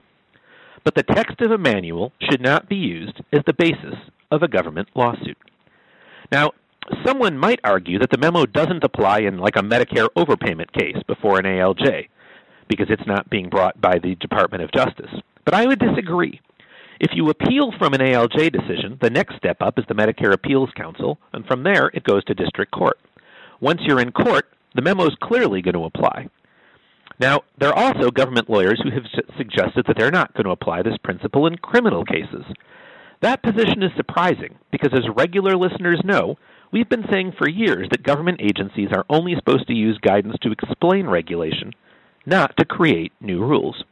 But 0.83 0.95
the 0.95 1.03
text 1.03 1.41
of 1.41 1.51
a 1.51 1.57
manual 1.57 2.11
should 2.19 2.41
not 2.41 2.67
be 2.67 2.75
used 2.75 3.21
as 3.31 3.41
the 3.45 3.53
basis 3.53 3.95
of 4.31 4.41
a 4.41 4.47
government 4.47 4.89
lawsuit. 4.95 5.37
Now, 6.31 6.51
someone 7.05 7.37
might 7.37 7.59
argue 7.63 7.99
that 7.99 8.09
the 8.09 8.17
memo 8.17 8.45
doesn't 8.45 8.83
apply 8.83 9.19
in 9.19 9.37
like 9.37 9.55
a 9.55 9.61
Medicare 9.61 10.07
overpayment 10.17 10.71
case 10.71 10.97
before 11.07 11.37
an 11.37 11.45
ALJ 11.45 12.07
because 12.67 12.87
it's 12.89 13.05
not 13.05 13.29
being 13.29 13.49
brought 13.49 13.79
by 13.79 13.99
the 13.99 14.15
Department 14.15 14.63
of 14.63 14.71
Justice. 14.71 15.11
But 15.45 15.53
I 15.53 15.65
would 15.65 15.79
disagree. 15.79 16.39
If 16.99 17.11
you 17.13 17.29
appeal 17.29 17.73
from 17.77 17.93
an 17.93 17.99
ALJ 17.99 18.51
decision, 18.51 18.97
the 19.01 19.09
next 19.09 19.35
step 19.35 19.57
up 19.61 19.77
is 19.77 19.85
the 19.87 19.95
Medicare 19.95 20.33
Appeals 20.33 20.69
Council, 20.75 21.17
and 21.33 21.45
from 21.45 21.63
there 21.63 21.87
it 21.93 22.03
goes 22.03 22.23
to 22.25 22.33
district 22.33 22.71
court. 22.71 22.99
Once 23.59 23.81
you're 23.83 23.99
in 23.99 24.11
court, 24.11 24.47
the 24.75 24.81
memo 24.81 25.05
is 25.05 25.15
clearly 25.21 25.61
going 25.61 25.73
to 25.73 25.83
apply. 25.83 26.29
Now, 27.21 27.41
there 27.59 27.69
are 27.69 27.93
also 27.93 28.09
government 28.09 28.49
lawyers 28.49 28.81
who 28.83 28.89
have 28.89 29.05
suggested 29.37 29.85
that 29.85 29.95
they're 29.95 30.09
not 30.09 30.33
going 30.33 30.45
to 30.45 30.51
apply 30.51 30.81
this 30.81 30.97
principle 31.03 31.45
in 31.45 31.55
criminal 31.57 32.03
cases. 32.03 32.43
That 33.21 33.43
position 33.43 33.83
is 33.83 33.91
surprising 33.95 34.55
because, 34.71 34.89
as 34.91 35.15
regular 35.15 35.55
listeners 35.55 36.01
know, 36.03 36.39
we've 36.71 36.89
been 36.89 37.05
saying 37.11 37.33
for 37.37 37.47
years 37.47 37.87
that 37.91 38.01
government 38.01 38.41
agencies 38.41 38.89
are 38.91 39.05
only 39.07 39.35
supposed 39.35 39.67
to 39.67 39.75
use 39.75 39.99
guidance 39.99 40.35
to 40.41 40.51
explain 40.51 41.05
regulation, 41.05 41.73
not 42.25 42.57
to 42.57 42.65
create 42.65 43.13
new 43.21 43.45
rules. 43.45 43.83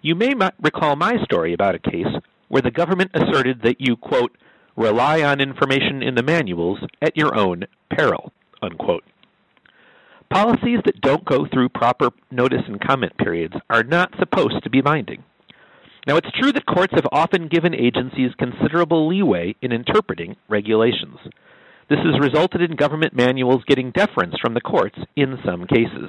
You 0.00 0.14
may 0.14 0.32
recall 0.58 0.96
my 0.96 1.22
story 1.24 1.52
about 1.52 1.74
a 1.74 1.90
case 1.90 2.06
where 2.48 2.62
the 2.62 2.70
government 2.70 3.10
asserted 3.12 3.60
that 3.64 3.82
you, 3.82 3.96
quote, 3.96 4.34
rely 4.76 5.22
on 5.22 5.42
information 5.42 6.02
in 6.02 6.14
the 6.14 6.22
manuals 6.22 6.78
at 7.02 7.18
your 7.18 7.36
own 7.36 7.64
peril, 7.90 8.32
unquote. 8.62 9.04
Policies 10.32 10.78
that 10.86 11.02
don't 11.02 11.26
go 11.26 11.46
through 11.46 11.68
proper 11.68 12.08
notice 12.30 12.62
and 12.66 12.80
comment 12.80 13.14
periods 13.18 13.52
are 13.68 13.82
not 13.82 14.14
supposed 14.18 14.64
to 14.64 14.70
be 14.70 14.80
binding. 14.80 15.22
Now, 16.06 16.16
it's 16.16 16.30
true 16.40 16.50
that 16.52 16.64
courts 16.64 16.94
have 16.94 17.06
often 17.12 17.48
given 17.48 17.74
agencies 17.74 18.30
considerable 18.38 19.06
leeway 19.06 19.54
in 19.60 19.72
interpreting 19.72 20.36
regulations. 20.48 21.18
This 21.90 21.98
has 21.98 22.18
resulted 22.18 22.62
in 22.62 22.76
government 22.76 23.14
manuals 23.14 23.62
getting 23.66 23.90
deference 23.90 24.34
from 24.40 24.54
the 24.54 24.62
courts 24.62 24.98
in 25.16 25.38
some 25.44 25.66
cases. 25.66 26.08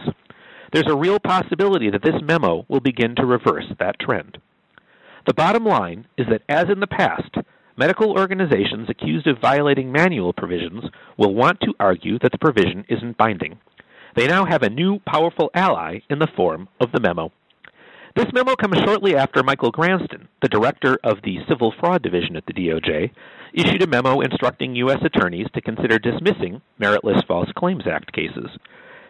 There's 0.71 0.89
a 0.89 0.95
real 0.95 1.19
possibility 1.19 1.89
that 1.89 2.01
this 2.01 2.21
memo 2.23 2.65
will 2.69 2.79
begin 2.79 3.15
to 3.17 3.25
reverse 3.25 3.65
that 3.77 3.99
trend. 3.99 4.37
The 5.27 5.33
bottom 5.33 5.65
line 5.65 6.07
is 6.17 6.27
that, 6.29 6.43
as 6.47 6.69
in 6.71 6.79
the 6.79 6.87
past, 6.87 7.35
medical 7.75 8.11
organizations 8.11 8.89
accused 8.89 9.27
of 9.27 9.41
violating 9.41 9.91
manual 9.91 10.31
provisions 10.31 10.85
will 11.17 11.35
want 11.35 11.59
to 11.59 11.73
argue 11.77 12.19
that 12.19 12.31
the 12.31 12.37
provision 12.37 12.85
isn't 12.87 13.17
binding. 13.17 13.59
They 14.15 14.27
now 14.27 14.45
have 14.45 14.63
a 14.63 14.69
new 14.69 14.99
powerful 14.99 15.49
ally 15.53 15.99
in 16.09 16.19
the 16.19 16.31
form 16.35 16.69
of 16.79 16.91
the 16.91 16.99
memo. 16.99 17.31
This 18.15 18.31
memo 18.31 18.55
comes 18.55 18.77
shortly 18.85 19.15
after 19.15 19.41
Michael 19.41 19.71
Granston, 19.71 20.27
the 20.41 20.47
director 20.47 20.99
of 21.03 21.17
the 21.23 21.37
Civil 21.49 21.73
Fraud 21.79 22.03
Division 22.03 22.35
at 22.35 22.45
the 22.45 22.53
DOJ, 22.53 23.09
issued 23.53 23.81
a 23.81 23.87
memo 23.87 24.21
instructing 24.21 24.75
U.S. 24.75 24.99
attorneys 25.03 25.47
to 25.55 25.61
consider 25.61 25.97
dismissing 25.97 26.61
meritless 26.79 27.25
False 27.27 27.49
Claims 27.57 27.85
Act 27.87 28.13
cases. 28.13 28.51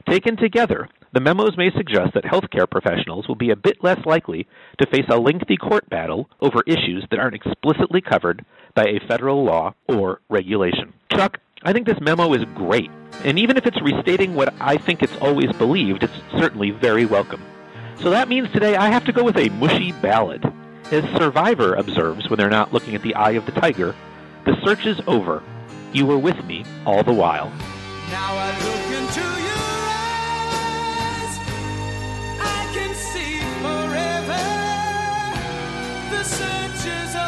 Taken 0.09 0.37
together, 0.37 0.87
the 1.13 1.19
memos 1.19 1.57
may 1.57 1.69
suggest 1.75 2.13
that 2.13 2.23
healthcare 2.23 2.69
professionals 2.69 3.27
will 3.27 3.35
be 3.35 3.51
a 3.51 3.57
bit 3.57 3.83
less 3.83 3.99
likely 4.05 4.47
to 4.79 4.87
face 4.89 5.05
a 5.09 5.19
lengthy 5.19 5.57
court 5.57 5.89
battle 5.89 6.29
over 6.41 6.63
issues 6.65 7.05
that 7.09 7.19
aren't 7.19 7.35
explicitly 7.35 8.01
covered 8.01 8.45
by 8.73 8.83
a 8.83 9.07
federal 9.07 9.43
law 9.45 9.73
or 9.87 10.21
regulation. 10.29 10.93
Chuck, 11.11 11.39
I 11.65 11.71
think 11.71 11.85
this 11.85 12.01
memo 12.01 12.33
is 12.33 12.43
great, 12.55 12.91
and 13.23 13.39
even 13.39 13.55
if 13.55 13.65
it's 13.65 13.81
restating 13.81 14.33
what 14.35 14.53
I 14.59 14.75
think 14.75 15.01
it's 15.01 15.15
always 15.21 15.49
believed, 15.53 16.03
it's 16.03 16.19
certainly 16.37 16.71
very 16.71 17.05
welcome. 17.05 17.41
So 18.01 18.09
that 18.09 18.27
means 18.27 18.51
today 18.51 18.75
I 18.75 18.89
have 18.89 19.05
to 19.05 19.13
go 19.13 19.23
with 19.23 19.37
a 19.37 19.47
mushy 19.49 19.93
ballad. 19.93 20.43
As 20.91 21.05
Survivor 21.17 21.75
observes 21.75 22.29
when 22.29 22.37
they're 22.37 22.49
not 22.49 22.73
looking 22.73 22.95
at 22.95 23.01
the 23.01 23.15
eye 23.15 23.31
of 23.31 23.45
the 23.45 23.53
tiger, 23.53 23.95
the 24.45 24.59
search 24.65 24.85
is 24.85 24.99
over. 25.07 25.41
You 25.93 26.05
were 26.05 26.19
with 26.19 26.43
me 26.43 26.65
all 26.85 27.01
the 27.01 27.13
while. 27.13 27.49
Now 28.11 28.35
I 28.35 28.51
look 28.59 28.87
into 28.99 29.21
your 29.21 29.63
eyes, 31.07 31.39
I 32.41 32.67
can 32.73 32.93
see 32.93 33.39
forever. 33.63 34.43
The 36.17 36.23
search 36.25 36.85
is 36.91 37.15
over. 37.15 37.22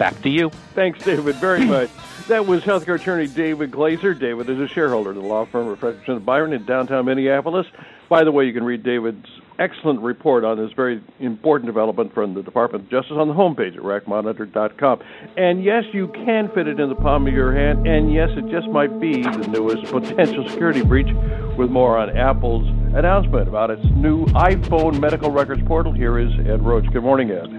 Back 0.00 0.22
to 0.22 0.30
you. 0.30 0.48
Thanks, 0.74 1.04
David, 1.04 1.36
very 1.36 1.62
much. 1.66 1.90
That 2.26 2.46
was 2.46 2.62
healthcare 2.62 2.94
attorney 2.94 3.26
David 3.26 3.70
Glaser. 3.70 4.14
David 4.14 4.48
is 4.48 4.58
a 4.58 4.66
shareholder 4.66 5.10
of 5.10 5.16
the 5.16 5.20
law 5.20 5.44
firm 5.44 5.68
of 5.68 5.78
Fredrikson 5.78 6.24
Byron 6.24 6.54
in 6.54 6.64
downtown 6.64 7.04
Minneapolis. 7.04 7.66
By 8.08 8.24
the 8.24 8.32
way, 8.32 8.46
you 8.46 8.54
can 8.54 8.64
read 8.64 8.82
David's 8.82 9.26
excellent 9.58 10.00
report 10.00 10.42
on 10.42 10.56
this 10.56 10.72
very 10.72 11.02
important 11.18 11.66
development 11.66 12.14
from 12.14 12.32
the 12.32 12.42
Department 12.42 12.84
of 12.84 12.90
Justice 12.90 13.18
on 13.18 13.28
the 13.28 13.34
homepage 13.34 13.76
at 13.76 13.82
racmonitor.com. 13.82 15.02
And 15.36 15.62
yes, 15.62 15.84
you 15.92 16.08
can 16.08 16.48
fit 16.54 16.66
it 16.66 16.80
in 16.80 16.88
the 16.88 16.94
palm 16.94 17.26
of 17.26 17.34
your 17.34 17.52
hand. 17.52 17.86
And 17.86 18.10
yes, 18.10 18.30
it 18.38 18.50
just 18.50 18.68
might 18.68 18.98
be 19.00 19.22
the 19.22 19.48
newest 19.48 19.84
potential 19.92 20.48
security 20.48 20.82
breach. 20.82 21.14
With 21.58 21.68
more 21.68 21.98
on 21.98 22.16
Apple's 22.16 22.66
announcement 22.94 23.48
about 23.48 23.70
its 23.70 23.84
new 23.94 24.24
iPhone 24.28 24.98
medical 24.98 25.30
records 25.30 25.62
portal, 25.66 25.92
here 25.92 26.18
is 26.18 26.32
Ed 26.38 26.64
Roche. 26.64 26.86
Good 26.90 27.02
morning, 27.02 27.30
Ed. 27.30 27.50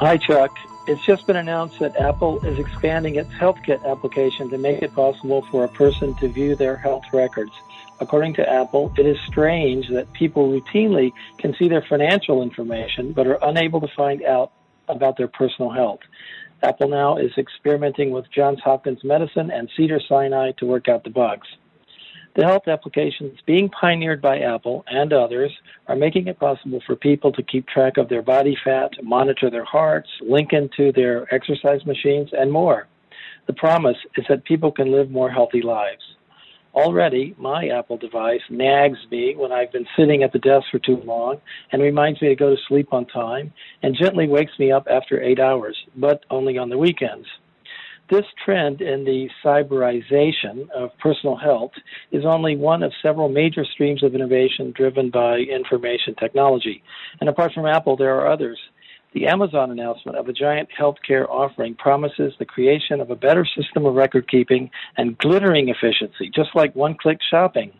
Hi, 0.00 0.16
Chuck. 0.16 0.50
It's 0.86 1.04
just 1.04 1.26
been 1.26 1.36
announced 1.36 1.78
that 1.80 1.94
Apple 1.96 2.44
is 2.44 2.58
expanding 2.58 3.16
its 3.16 3.30
HealthKit 3.34 3.84
application 3.84 4.48
to 4.50 4.58
make 4.58 4.80
it 4.80 4.94
possible 4.94 5.42
for 5.50 5.64
a 5.64 5.68
person 5.68 6.14
to 6.16 6.28
view 6.28 6.56
their 6.56 6.76
health 6.76 7.04
records. 7.12 7.52
According 8.00 8.34
to 8.34 8.50
Apple, 8.50 8.92
it 8.96 9.04
is 9.04 9.18
strange 9.26 9.88
that 9.90 10.10
people 10.14 10.48
routinely 10.48 11.12
can 11.36 11.54
see 11.58 11.68
their 11.68 11.82
financial 11.82 12.42
information 12.42 13.12
but 13.12 13.26
are 13.26 13.38
unable 13.42 13.80
to 13.82 13.88
find 13.94 14.24
out 14.24 14.52
about 14.88 15.18
their 15.18 15.28
personal 15.28 15.70
health. 15.70 16.00
Apple 16.62 16.88
now 16.88 17.18
is 17.18 17.30
experimenting 17.36 18.10
with 18.10 18.30
Johns 18.30 18.60
Hopkins 18.60 19.04
Medicine 19.04 19.50
and 19.50 19.70
Cedar 19.76 20.00
Sinai 20.08 20.52
to 20.52 20.66
work 20.66 20.88
out 20.88 21.04
the 21.04 21.10
bugs. 21.10 21.46
The 22.36 22.46
health 22.46 22.68
applications 22.68 23.40
being 23.44 23.68
pioneered 23.68 24.22
by 24.22 24.38
Apple 24.38 24.84
and 24.86 25.12
others 25.12 25.50
are 25.88 25.96
making 25.96 26.28
it 26.28 26.38
possible 26.38 26.80
for 26.86 26.94
people 26.94 27.32
to 27.32 27.42
keep 27.42 27.66
track 27.66 27.96
of 27.96 28.08
their 28.08 28.22
body 28.22 28.56
fat, 28.64 28.90
monitor 29.02 29.50
their 29.50 29.64
hearts, 29.64 30.08
link 30.20 30.52
into 30.52 30.92
their 30.92 31.32
exercise 31.34 31.84
machines, 31.84 32.30
and 32.32 32.52
more. 32.52 32.86
The 33.48 33.52
promise 33.54 33.96
is 34.16 34.24
that 34.28 34.44
people 34.44 34.70
can 34.70 34.92
live 34.92 35.10
more 35.10 35.28
healthy 35.28 35.60
lives. 35.60 36.02
Already, 36.72 37.34
my 37.36 37.66
Apple 37.66 37.96
device 37.96 38.42
nags 38.48 38.98
me 39.10 39.34
when 39.36 39.50
I've 39.50 39.72
been 39.72 39.86
sitting 39.96 40.22
at 40.22 40.32
the 40.32 40.38
desk 40.38 40.66
for 40.70 40.78
too 40.78 41.02
long 41.04 41.40
and 41.72 41.82
reminds 41.82 42.22
me 42.22 42.28
to 42.28 42.36
go 42.36 42.50
to 42.50 42.62
sleep 42.68 42.92
on 42.92 43.06
time 43.06 43.52
and 43.82 43.96
gently 44.00 44.28
wakes 44.28 44.56
me 44.56 44.70
up 44.70 44.86
after 44.88 45.20
eight 45.20 45.40
hours, 45.40 45.76
but 45.96 46.24
only 46.30 46.58
on 46.58 46.68
the 46.68 46.78
weekends. 46.78 47.26
This 48.10 48.26
trend 48.44 48.80
in 48.80 49.04
the 49.04 49.28
cyberization 49.44 50.68
of 50.70 50.90
personal 50.98 51.36
health 51.36 51.70
is 52.10 52.24
only 52.24 52.56
one 52.56 52.82
of 52.82 52.92
several 53.00 53.28
major 53.28 53.64
streams 53.64 54.02
of 54.02 54.16
innovation 54.16 54.72
driven 54.76 55.10
by 55.10 55.38
information 55.38 56.16
technology. 56.16 56.82
And 57.20 57.28
apart 57.28 57.52
from 57.52 57.66
Apple, 57.66 57.96
there 57.96 58.16
are 58.16 58.32
others. 58.32 58.58
The 59.12 59.28
Amazon 59.28 59.70
announcement 59.70 60.18
of 60.18 60.28
a 60.28 60.32
giant 60.32 60.70
healthcare 60.76 61.28
offering 61.28 61.76
promises 61.76 62.32
the 62.40 62.44
creation 62.44 63.00
of 63.00 63.10
a 63.10 63.16
better 63.16 63.46
system 63.56 63.86
of 63.86 63.94
record 63.94 64.28
keeping 64.28 64.70
and 64.96 65.16
glittering 65.18 65.68
efficiency, 65.68 66.32
just 66.34 66.50
like 66.56 66.74
one 66.74 66.96
click 67.00 67.18
shopping. 67.30 67.70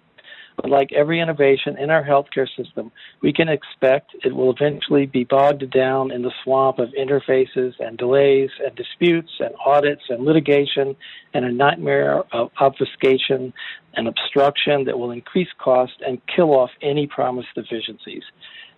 But 0.60 0.70
like 0.70 0.92
every 0.92 1.20
innovation 1.20 1.78
in 1.78 1.88
our 1.88 2.04
healthcare 2.04 2.46
system, 2.54 2.92
we 3.22 3.32
can 3.32 3.48
expect 3.48 4.10
it 4.24 4.34
will 4.34 4.50
eventually 4.50 5.06
be 5.06 5.24
bogged 5.24 5.70
down 5.70 6.10
in 6.10 6.20
the 6.20 6.32
swamp 6.44 6.78
of 6.78 6.90
interfaces 6.90 7.72
and 7.78 7.96
delays 7.96 8.50
and 8.62 8.74
disputes 8.76 9.30
and 9.40 9.54
audits 9.64 10.02
and 10.10 10.24
litigation 10.24 10.96
and 11.32 11.46
a 11.46 11.52
nightmare 11.52 12.24
of 12.32 12.50
obfuscation 12.60 13.54
and 13.94 14.06
obstruction 14.06 14.84
that 14.84 14.98
will 14.98 15.12
increase 15.12 15.48
cost 15.58 15.94
and 16.06 16.20
kill 16.26 16.50
off 16.50 16.70
any 16.82 17.06
promised 17.06 17.48
efficiencies. 17.56 18.24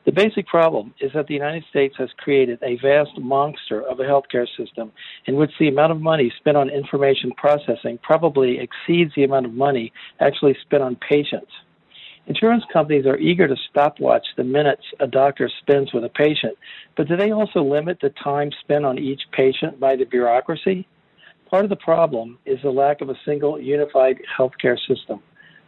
The 0.05 0.12
basic 0.12 0.47
problem 0.47 0.95
is 1.01 1.11
that 1.15 1.27
the 1.27 1.35
United 1.35 1.65
States 1.71 1.97
has 1.99 2.11
created 2.19 2.61
a 2.62 2.77
vast 2.77 3.19
monster 3.19 3.83
of 3.83 3.99
a 3.99 4.05
healthcare 4.05 4.47
system 4.57 4.93
in 5.27 5.35
which 5.35 5.51
the 5.59 5.69
amount 5.69 5.93
of 5.93 6.01
money 6.01 6.33
spent 6.39 6.57
on 6.57 6.71
information 6.71 7.33
processing 7.37 7.99
probably 8.03 8.59
exceeds 8.61 9.12
the 9.17 9.25
amount 9.25 9.47
of 9.47 9.53
money 9.53 9.93
actually 10.21 10.57
spent 10.62 10.83
on 10.83 10.97
patients. 10.97 11.51
Insurance 12.26 12.64
companies 12.73 13.05
are 13.05 13.19
eager 13.19 13.49
to 13.49 13.57
stopwatch 13.71 14.25
the 14.37 14.45
minutes 14.45 14.85
a 15.00 15.09
doctor 15.09 15.50
spends 15.61 15.93
with 15.93 16.05
a 16.05 16.09
patient, 16.09 16.57
but 16.97 17.09
do 17.09 17.17
they 17.17 17.33
also 17.33 17.62
limit 17.62 17.99
the 18.00 18.11
time 18.23 18.50
spent 18.61 18.85
on 18.85 18.99
each 18.99 19.23
patient 19.33 19.81
by 19.81 19.97
the 19.97 20.05
bureaucracy? 20.05 20.87
Part 21.50 21.64
of 21.64 21.71
the 21.71 21.76
problem 21.76 22.38
is 22.47 22.59
the 22.62 22.71
lack 22.71 23.00
of 23.00 23.11
a 23.11 23.19
single 23.26 23.61
unified 23.61 24.19
healthcare 24.38 24.79
system. 24.88 25.21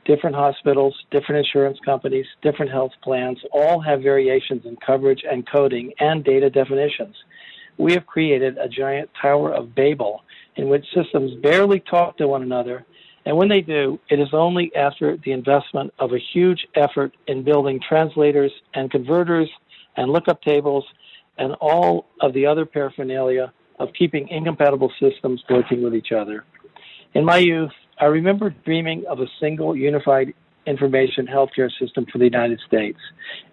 Different 0.04 0.36
hospitals, 0.36 0.94
different 1.10 1.44
insurance 1.44 1.78
companies, 1.84 2.26
different 2.42 2.70
health 2.70 2.92
plans 3.02 3.38
all 3.52 3.80
have 3.80 4.02
variations 4.02 4.64
in 4.64 4.76
coverage 4.76 5.24
and 5.28 5.48
coding 5.50 5.92
and 5.98 6.22
data 6.24 6.50
definitions. 6.50 7.16
We 7.78 7.94
have 7.94 8.06
created 8.06 8.58
a 8.58 8.68
giant 8.68 9.10
Tower 9.20 9.52
of 9.52 9.74
Babel 9.74 10.22
in 10.56 10.68
which 10.68 10.86
systems 10.94 11.34
barely 11.42 11.80
talk 11.80 12.16
to 12.18 12.28
one 12.28 12.42
another, 12.42 12.86
and 13.26 13.36
when 13.36 13.48
they 13.48 13.60
do, 13.60 13.98
it 14.10 14.20
is 14.20 14.28
only 14.32 14.70
after 14.76 15.16
the 15.24 15.32
investment 15.32 15.92
of 15.98 16.12
a 16.12 16.18
huge 16.32 16.66
effort 16.74 17.12
in 17.26 17.42
building 17.42 17.80
translators 17.86 18.52
and 18.74 18.90
converters 18.90 19.48
and 19.96 20.10
lookup 20.10 20.42
tables 20.42 20.84
and 21.38 21.54
all 21.60 22.06
of 22.20 22.34
the 22.34 22.46
other 22.46 22.66
paraphernalia 22.66 23.52
of 23.78 23.88
keeping 23.98 24.28
incompatible 24.28 24.92
systems 25.00 25.42
working 25.48 25.82
with 25.82 25.94
each 25.94 26.12
other. 26.12 26.44
In 27.14 27.24
my 27.24 27.38
youth, 27.38 27.72
I 27.98 28.06
remember 28.06 28.50
dreaming 28.64 29.04
of 29.08 29.20
a 29.20 29.26
single 29.40 29.76
unified 29.76 30.34
information 30.66 31.26
healthcare 31.26 31.70
system 31.78 32.06
for 32.10 32.18
the 32.18 32.24
United 32.24 32.60
States. 32.66 32.98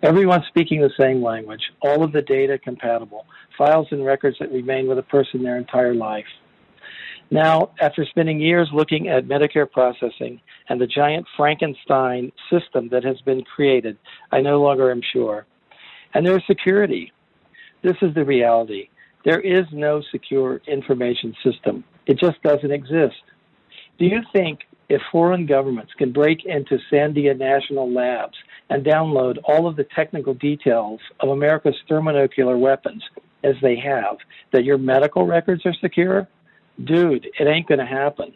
Everyone 0.02 0.42
speaking 0.48 0.82
the 0.82 0.92
same 1.00 1.22
language, 1.22 1.62
all 1.82 2.04
of 2.04 2.12
the 2.12 2.22
data 2.22 2.58
compatible, 2.58 3.26
files 3.58 3.88
and 3.92 4.06
records 4.06 4.38
that 4.40 4.52
remain 4.52 4.88
with 4.88 4.98
a 4.98 5.04
person 5.04 5.44
their 5.44 5.58
entire 5.58 5.94
life. 5.94 6.26
Now, 7.34 7.72
after 7.80 8.06
spending 8.06 8.42
years 8.42 8.70
looking 8.74 9.08
at 9.08 9.26
Medicare 9.26 9.70
processing 9.70 10.42
and 10.68 10.82
the 10.82 10.86
giant 10.86 11.26
Frankenstein 11.38 12.34
system 12.52 12.90
that 12.90 13.06
has 13.06 13.22
been 13.22 13.42
created, 13.44 13.98
I 14.34 14.42
no 14.42 14.62
longer 14.62 14.92
am 14.92 15.02
sure. 15.14 15.46
And 16.14 16.26
there's 16.26 16.44
security. 16.46 17.14
This 17.84 17.96
is 18.02 18.14
the 18.14 18.26
reality. 18.26 18.90
There 19.24 19.40
is 19.40 19.66
no 19.72 20.02
secure 20.12 20.62
information 20.68 21.34
system. 21.42 21.86
It 22.06 22.20
just 22.20 22.42
doesn't 22.44 22.72
exist. 22.72 23.22
Do 23.98 24.06
you 24.06 24.20
think 24.34 24.60
if 24.90 25.02
foreign 25.10 25.46
governments 25.46 25.94
can 25.98 26.12
break 26.12 26.44
into 26.46 26.80
Sandia 26.92 27.38
National 27.38 27.90
Labs 27.90 28.36
and 28.70 28.84
download 28.84 29.38
all 29.46 29.68
of 29.68 29.78
the 29.78 29.86
technical 29.96 30.34
details 30.34 31.00
of 31.22 31.30
America's 31.30 31.78
thermonuclear 31.88 32.58
weapons, 32.58 33.02
as 33.46 33.56
they 33.62 33.78
have, 33.78 34.18
that 34.52 34.66
your 34.66 34.78
medical 34.78 35.26
records 35.26 35.66
are 35.66 35.74
secure? 35.80 36.28
Dude, 36.84 37.28
it 37.40 37.48
ain't 37.48 37.68
going 37.68 37.80
to 37.80 37.86
happen. 37.86 38.34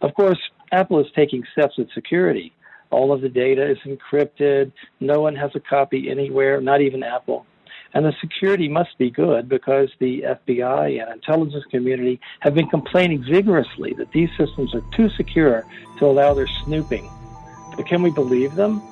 Of 0.00 0.14
course, 0.14 0.38
Apple 0.72 1.00
is 1.00 1.06
taking 1.14 1.44
steps 1.52 1.78
with 1.78 1.90
security. 1.92 2.52
All 2.90 3.12
of 3.12 3.20
the 3.20 3.28
data 3.28 3.68
is 3.70 3.78
encrypted. 3.84 4.72
No 5.00 5.20
one 5.20 5.34
has 5.36 5.50
a 5.54 5.60
copy 5.60 6.10
anywhere, 6.10 6.60
not 6.60 6.80
even 6.80 7.02
Apple. 7.02 7.46
And 7.94 8.04
the 8.04 8.12
security 8.20 8.68
must 8.68 8.98
be 8.98 9.10
good 9.10 9.48
because 9.48 9.90
the 10.00 10.22
FBI 10.22 11.02
and 11.02 11.12
intelligence 11.12 11.64
community 11.70 12.20
have 12.40 12.54
been 12.54 12.68
complaining 12.68 13.24
vigorously 13.24 13.94
that 13.94 14.12
these 14.12 14.28
systems 14.36 14.74
are 14.74 14.82
too 14.92 15.08
secure 15.10 15.64
to 15.98 16.06
allow 16.06 16.34
their 16.34 16.48
snooping. 16.64 17.08
But 17.76 17.86
can 17.86 18.02
we 18.02 18.10
believe 18.10 18.54
them? 18.54 18.82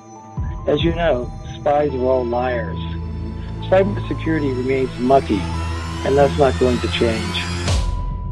As 0.67 0.83
you 0.83 0.95
know, 0.95 1.31
spies 1.55 1.93
are 1.93 2.03
all 2.03 2.25
liars. 2.25 2.79
Cybersecurity 3.69 4.55
remains 4.57 4.97
mucky, 4.99 5.39
and 5.39 6.17
that's 6.17 6.37
not 6.37 6.57
going 6.59 6.79
to 6.79 6.87
change. 6.87 7.64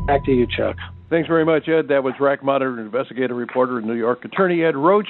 Back 0.06 0.26
to 0.26 0.32
you, 0.32 0.46
Chuck. 0.46 0.76
Thanks 1.10 1.28
very 1.28 1.46
much, 1.46 1.70
Ed. 1.70 1.88
That 1.88 2.04
was 2.04 2.14
RAC 2.20 2.44
Monitor 2.44 2.80
investigative 2.80 3.38
reporter 3.38 3.80
in 3.80 3.88
New 3.88 3.94
York, 3.94 4.26
attorney 4.26 4.64
Ed 4.64 4.76
Roche. 4.76 5.08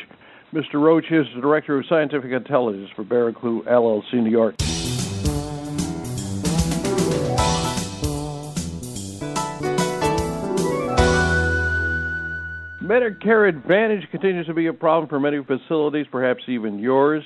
Mr. 0.54 0.76
Roche 0.76 1.12
is 1.12 1.26
the 1.34 1.42
director 1.42 1.80
of 1.80 1.86
scientific 1.88 2.32
intelligence 2.32 2.90
for 2.96 3.04
Barraclough 3.04 3.64
LLC, 3.66 4.14
New 4.14 4.30
York. 4.30 4.56
Medicare 12.84 13.50
Advantage 13.50 14.08
continues 14.12 14.46
to 14.46 14.54
be 14.54 14.68
a 14.68 14.74
problem 14.74 15.10
for 15.10 15.20
many 15.20 15.44
facilities, 15.44 16.06
perhaps 16.12 16.44
even 16.48 16.78
yours. 16.78 17.24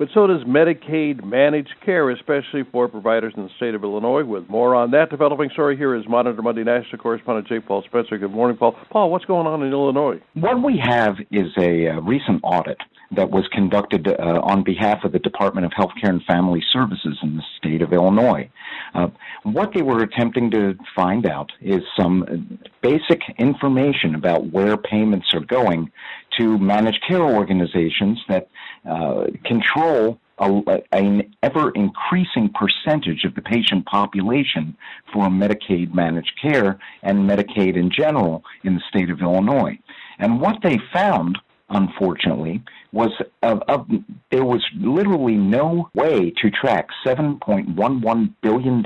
But 0.00 0.08
so 0.14 0.26
does 0.26 0.44
Medicaid 0.44 1.22
managed 1.22 1.74
care, 1.84 2.08
especially 2.08 2.62
for 2.72 2.88
providers 2.88 3.34
in 3.36 3.42
the 3.42 3.50
state 3.58 3.74
of 3.74 3.84
Illinois. 3.84 4.24
With 4.24 4.48
more 4.48 4.74
on 4.74 4.92
that 4.92 5.10
developing 5.10 5.50
story, 5.50 5.76
here 5.76 5.94
is 5.94 6.08
Monitor 6.08 6.40
Monday 6.40 6.64
national 6.64 7.02
correspondent 7.02 7.46
J. 7.48 7.60
Paul 7.60 7.84
Spencer. 7.86 8.16
Good 8.16 8.30
morning, 8.30 8.56
Paul. 8.56 8.74
Paul, 8.88 9.10
what's 9.10 9.26
going 9.26 9.46
on 9.46 9.62
in 9.62 9.70
Illinois? 9.70 10.18
What 10.32 10.62
we 10.62 10.82
have 10.82 11.16
is 11.30 11.52
a 11.58 11.88
uh, 11.88 12.00
recent 12.00 12.40
audit 12.42 12.78
that 13.12 13.30
was 13.30 13.46
conducted 13.52 14.06
uh, 14.08 14.40
on 14.42 14.62
behalf 14.62 15.04
of 15.04 15.12
the 15.12 15.18
Department 15.18 15.66
of 15.66 15.72
Healthcare 15.72 16.10
and 16.10 16.22
Family 16.24 16.62
Services 16.72 17.18
in 17.22 17.36
the 17.36 17.42
state 17.58 17.82
of 17.82 17.92
Illinois. 17.92 18.48
Uh, 18.94 19.08
what 19.42 19.72
they 19.74 19.82
were 19.82 20.02
attempting 20.02 20.50
to 20.52 20.76
find 20.94 21.26
out 21.26 21.50
is 21.60 21.82
some 21.98 22.58
basic 22.82 23.20
information 23.38 24.14
about 24.14 24.50
where 24.50 24.76
payments 24.76 25.28
are 25.34 25.40
going 25.40 25.90
to 26.38 26.58
managed 26.58 27.02
care 27.08 27.22
organizations 27.22 28.20
that 28.28 28.48
uh, 28.88 29.26
control 29.44 30.18
a, 30.38 30.80
an 30.92 31.34
ever 31.42 31.70
increasing 31.72 32.50
percentage 32.54 33.24
of 33.24 33.34
the 33.34 33.42
patient 33.42 33.84
population 33.86 34.76
for 35.12 35.26
Medicaid 35.26 35.92
managed 35.94 36.32
care 36.40 36.78
and 37.02 37.28
Medicaid 37.28 37.76
in 37.76 37.90
general 37.90 38.42
in 38.64 38.74
the 38.74 38.82
state 38.88 39.10
of 39.10 39.20
Illinois. 39.20 39.78
And 40.18 40.40
what 40.40 40.62
they 40.62 40.78
found 40.92 41.38
unfortunately, 41.70 42.62
was 42.92 43.10
of, 43.42 43.62
of, 43.68 43.86
there 44.30 44.44
was 44.44 44.64
literally 44.76 45.36
no 45.36 45.88
way 45.94 46.32
to 46.42 46.50
track 46.50 46.88
$7.11 47.06 48.34
billion 48.42 48.84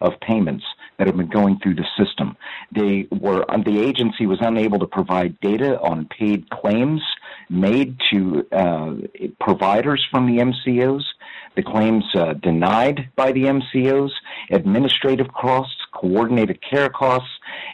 of 0.00 0.12
payments 0.20 0.64
that 0.98 1.06
have 1.06 1.16
been 1.16 1.28
going 1.28 1.58
through 1.62 1.74
the 1.74 1.86
system. 1.98 2.36
They 2.74 3.08
were 3.10 3.44
the 3.64 3.80
agency 3.80 4.26
was 4.26 4.38
unable 4.40 4.78
to 4.78 4.86
provide 4.86 5.40
data 5.40 5.80
on 5.80 6.06
paid 6.06 6.48
claims 6.50 7.02
made 7.50 7.96
to 8.12 8.46
uh, 8.52 8.94
providers 9.40 10.04
from 10.10 10.26
the 10.26 10.42
MCOs, 10.42 11.02
the 11.56 11.62
claims 11.62 12.04
uh, 12.14 12.34
denied 12.34 13.10
by 13.16 13.32
the 13.32 13.44
MCOs, 13.44 14.10
administrative 14.50 15.32
costs, 15.32 15.76
coordinated 15.94 16.58
care 16.62 16.88
costs, 16.88 17.30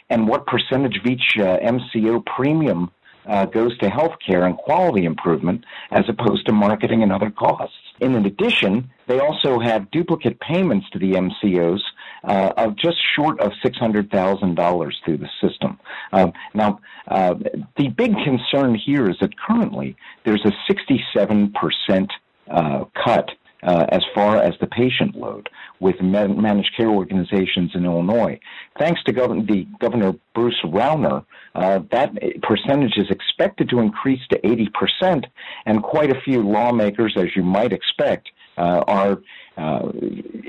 and 0.09 0.27
what 0.27 0.45
percentage 0.45 0.97
of 0.97 1.05
each 1.05 1.37
uh, 1.37 1.57
MCO 1.57 2.25
premium 2.25 2.91
uh, 3.25 3.45
goes 3.45 3.77
to 3.79 3.87
healthcare 3.87 4.45
and 4.45 4.57
quality 4.57 5.05
improvement 5.05 5.65
as 5.91 6.03
opposed 6.07 6.45
to 6.45 6.51
marketing 6.51 7.03
and 7.03 7.11
other 7.11 7.29
costs. 7.29 7.75
in 7.99 8.15
addition, 8.25 8.89
they 9.07 9.19
also 9.19 9.59
have 9.59 9.91
duplicate 9.91 10.39
payments 10.39 10.89
to 10.91 10.99
the 10.99 11.11
MCOs 11.13 11.81
uh, 12.23 12.53
of 12.57 12.75
just 12.75 12.97
short 13.15 13.39
of 13.39 13.51
$600,000 13.63 14.91
through 15.03 15.17
the 15.17 15.29
system. 15.41 15.79
Um, 16.11 16.33
now, 16.53 16.79
uh, 17.07 17.35
the 17.77 17.89
big 17.89 18.13
concern 18.23 18.75
here 18.75 19.09
is 19.09 19.17
that 19.21 19.37
currently 19.37 19.95
there's 20.25 20.45
a 20.45 20.53
67% 20.71 22.07
uh, 22.49 22.85
cut 23.03 23.31
uh, 23.63 23.85
as 23.89 24.01
far 24.13 24.37
as 24.37 24.53
the 24.59 24.67
patient 24.67 25.15
load 25.15 25.49
with 25.79 25.99
managed 26.01 26.71
care 26.77 26.89
organizations 26.89 27.71
in 27.73 27.85
Illinois. 27.85 28.39
Thanks 28.79 29.01
to 29.03 29.13
Gov- 29.13 29.47
the 29.47 29.67
Governor 29.79 30.13
Bruce 30.35 30.59
Rauner, 30.63 31.25
uh, 31.55 31.79
that 31.91 32.13
percentage 32.41 32.97
is 32.97 33.09
expected 33.09 33.69
to 33.69 33.79
increase 33.79 34.21
to 34.29 34.39
80%, 34.39 35.25
and 35.65 35.83
quite 35.83 36.11
a 36.11 36.21
few 36.21 36.41
lawmakers, 36.41 37.15
as 37.17 37.35
you 37.35 37.43
might 37.43 37.73
expect, 37.73 38.29
uh, 38.57 38.83
are 38.87 39.21
uh, 39.57 39.91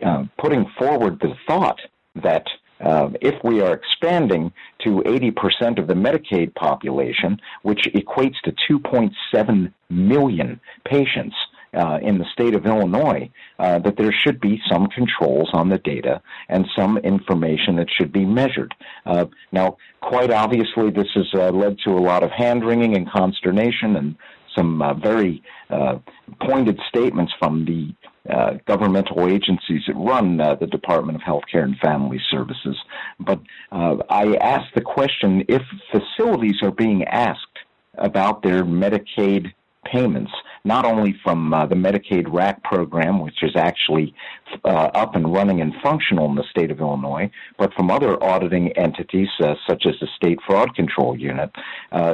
uh, 0.05 0.25
putting 0.39 0.67
forward 0.79 1.19
the 1.21 1.35
thought 1.47 1.81
that 2.23 2.47
uh, 2.81 3.11
if 3.21 3.35
we 3.45 3.61
are 3.61 3.75
expanding 3.75 4.53
to 4.85 5.03
80% 5.07 5.79
of 5.79 5.87
the 5.87 5.95
Medicaid 5.95 6.55
population, 6.55 7.39
which 7.63 7.89
equates 7.95 8.35
to 8.45 8.53
2.7 8.71 9.73
million 9.89 10.61
patients 10.85 11.37
uh, 11.75 11.99
in 12.03 12.19
the 12.19 12.27
state 12.33 12.55
of 12.55 12.67
Illinois, 12.67 13.31
uh, 13.59 13.79
that 13.81 13.97
there 13.97 14.13
should 14.13 14.41
be 14.41 14.61
some 14.71 14.87
controls 14.89 15.51
on 15.53 15.69
the 15.69 15.79
data 15.79 16.21
and 16.49 16.67
some 16.77 16.99
information 16.99 17.77
that 17.77 17.89
should 17.99 18.13
be 18.13 18.25
measured. 18.25 18.75
Uh, 19.07 19.27
now, 19.53 19.77
quite 20.01 20.31
obviously, 20.31 20.91
this 20.91 21.09
has 21.15 21.27
uh, 21.35 21.51
led 21.51 21.77
to 21.85 21.91
a 21.91 22.01
lot 22.01 22.23
of 22.23 22.31
hand 22.31 22.65
wringing 22.65 22.97
and 22.97 23.11
consternation 23.11 23.97
and 23.97 24.17
some 24.57 24.83
uh, 24.83 24.95
very 24.95 25.43
uh, 25.71 25.99
pointed 26.41 26.79
statements 26.89 27.33
from 27.39 27.65
the 27.65 27.95
uh, 28.33 28.55
governmental 28.67 29.27
agencies 29.27 29.83
that 29.87 29.95
run 29.97 30.41
uh, 30.41 30.55
the 30.55 30.67
Department 30.67 31.17
of 31.17 31.23
Health 31.23 31.43
Care 31.51 31.65
and 31.65 31.77
Family 31.79 32.21
Services. 32.31 32.77
But 33.19 33.41
uh, 33.71 33.97
I 34.09 34.37
asked 34.37 34.75
the 34.75 34.81
question 34.81 35.45
if 35.49 35.63
facilities 35.91 36.57
are 36.63 36.71
being 36.71 37.05
asked 37.05 37.59
about 37.99 38.43
their 38.43 38.65
Medicaid 38.65 39.53
payments, 39.85 40.31
not 40.65 40.85
only 40.85 41.15
from 41.23 41.53
uh, 41.53 41.67
the 41.67 41.75
Medicaid 41.75 42.27
RAC 42.29 42.63
program, 42.63 43.21
which 43.21 43.43
is 43.43 43.53
actually 43.57 44.15
uh, 44.65 44.91
up 44.95 45.15
and 45.15 45.33
running 45.33 45.61
and 45.61 45.73
functional 45.83 46.27
in 46.27 46.35
the 46.35 46.45
state 46.51 46.71
of 46.71 46.81
Illinois, 46.81 47.31
but 47.59 47.73
from 47.75 47.91
other 47.91 48.23
auditing 48.23 48.73
entities 48.73 49.29
uh, 49.43 49.55
such 49.69 49.85
as 49.87 49.95
the 50.01 50.09
State 50.17 50.39
Fraud 50.47 50.75
Control 50.75 51.19
Unit. 51.19 51.51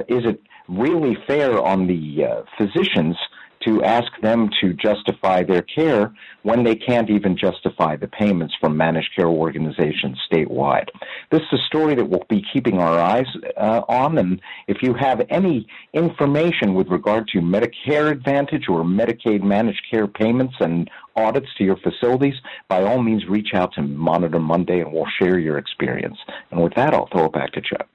is 0.08 0.24
it 0.24 0.40
really 0.68 1.16
fair 1.26 1.58
on 1.60 1.86
the 1.86 2.44
physicians 2.58 3.16
to 3.66 3.82
ask 3.82 4.10
them 4.22 4.50
to 4.60 4.72
justify 4.74 5.42
their 5.42 5.62
care 5.62 6.14
when 6.42 6.64
they 6.64 6.74
can't 6.74 7.10
even 7.10 7.36
justify 7.36 7.96
the 7.96 8.08
payments 8.08 8.54
from 8.60 8.76
managed 8.76 9.10
care 9.14 9.26
organizations 9.28 10.18
statewide. 10.30 10.88
This 11.30 11.40
is 11.52 11.58
a 11.60 11.66
story 11.66 11.94
that 11.94 12.08
we'll 12.08 12.26
be 12.28 12.44
keeping 12.52 12.78
our 12.78 12.98
eyes 12.98 13.26
uh, 13.56 13.82
on, 13.88 14.18
and 14.18 14.40
if 14.66 14.78
you 14.82 14.94
have 14.94 15.22
any 15.30 15.66
information 15.92 16.74
with 16.74 16.88
regard 16.88 17.28
to 17.28 17.38
Medicare 17.38 18.10
Advantage 18.10 18.68
or 18.68 18.82
Medicaid 18.82 19.42
managed 19.42 19.82
care 19.90 20.06
payments 20.06 20.54
and 20.60 20.90
audits 21.16 21.48
to 21.58 21.64
your 21.64 21.76
facilities, 21.76 22.34
by 22.68 22.82
all 22.82 23.02
means 23.02 23.26
reach 23.28 23.54
out 23.54 23.72
to 23.74 23.82
Monitor 23.82 24.38
Monday 24.38 24.80
and 24.80 24.92
we'll 24.92 25.06
share 25.20 25.38
your 25.38 25.58
experience. 25.58 26.16
And 26.50 26.62
with 26.62 26.74
that, 26.74 26.94
I'll 26.94 27.08
throw 27.08 27.26
it 27.26 27.32
back 27.32 27.52
to 27.52 27.60
Chuck. 27.60 27.88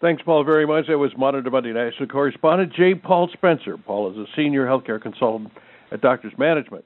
Thanks, 0.00 0.22
Paul, 0.22 0.44
very 0.44 0.64
much. 0.64 0.86
That 0.86 0.96
was 0.96 1.10
Monitor 1.16 1.50
Monday 1.50 1.72
National 1.72 2.08
Correspondent 2.08 2.72
J. 2.72 2.94
Paul 2.94 3.28
Spencer. 3.32 3.76
Paul 3.76 4.12
is 4.12 4.16
a 4.16 4.26
senior 4.36 4.64
healthcare 4.64 5.02
consultant 5.02 5.50
at 5.90 6.00
DoctorsManagement. 6.00 6.84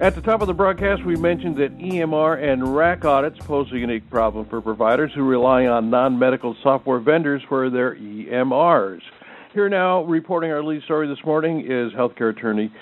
At 0.00 0.14
the 0.14 0.22
top 0.22 0.40
of 0.40 0.46
the 0.46 0.54
broadcast, 0.54 1.04
we 1.04 1.16
mentioned 1.16 1.58
that 1.58 1.76
EMR 1.76 2.42
and 2.42 2.74
RAC 2.74 3.04
audits 3.04 3.38
pose 3.40 3.70
a 3.72 3.76
unique 3.76 4.08
problem 4.08 4.46
for 4.46 4.62
providers 4.62 5.12
who 5.14 5.22
rely 5.22 5.66
on 5.66 5.90
non 5.90 6.18
medical 6.18 6.56
software 6.62 6.98
vendors 6.98 7.42
for 7.46 7.68
their 7.68 7.94
EMRs. 7.96 9.02
Here 9.52 9.68
now, 9.68 10.02
reporting 10.04 10.50
our 10.50 10.64
lead 10.64 10.82
story 10.84 11.08
this 11.08 11.22
morning 11.26 11.60
is 11.60 11.92
healthcare 11.92 12.30
attorney 12.30 12.72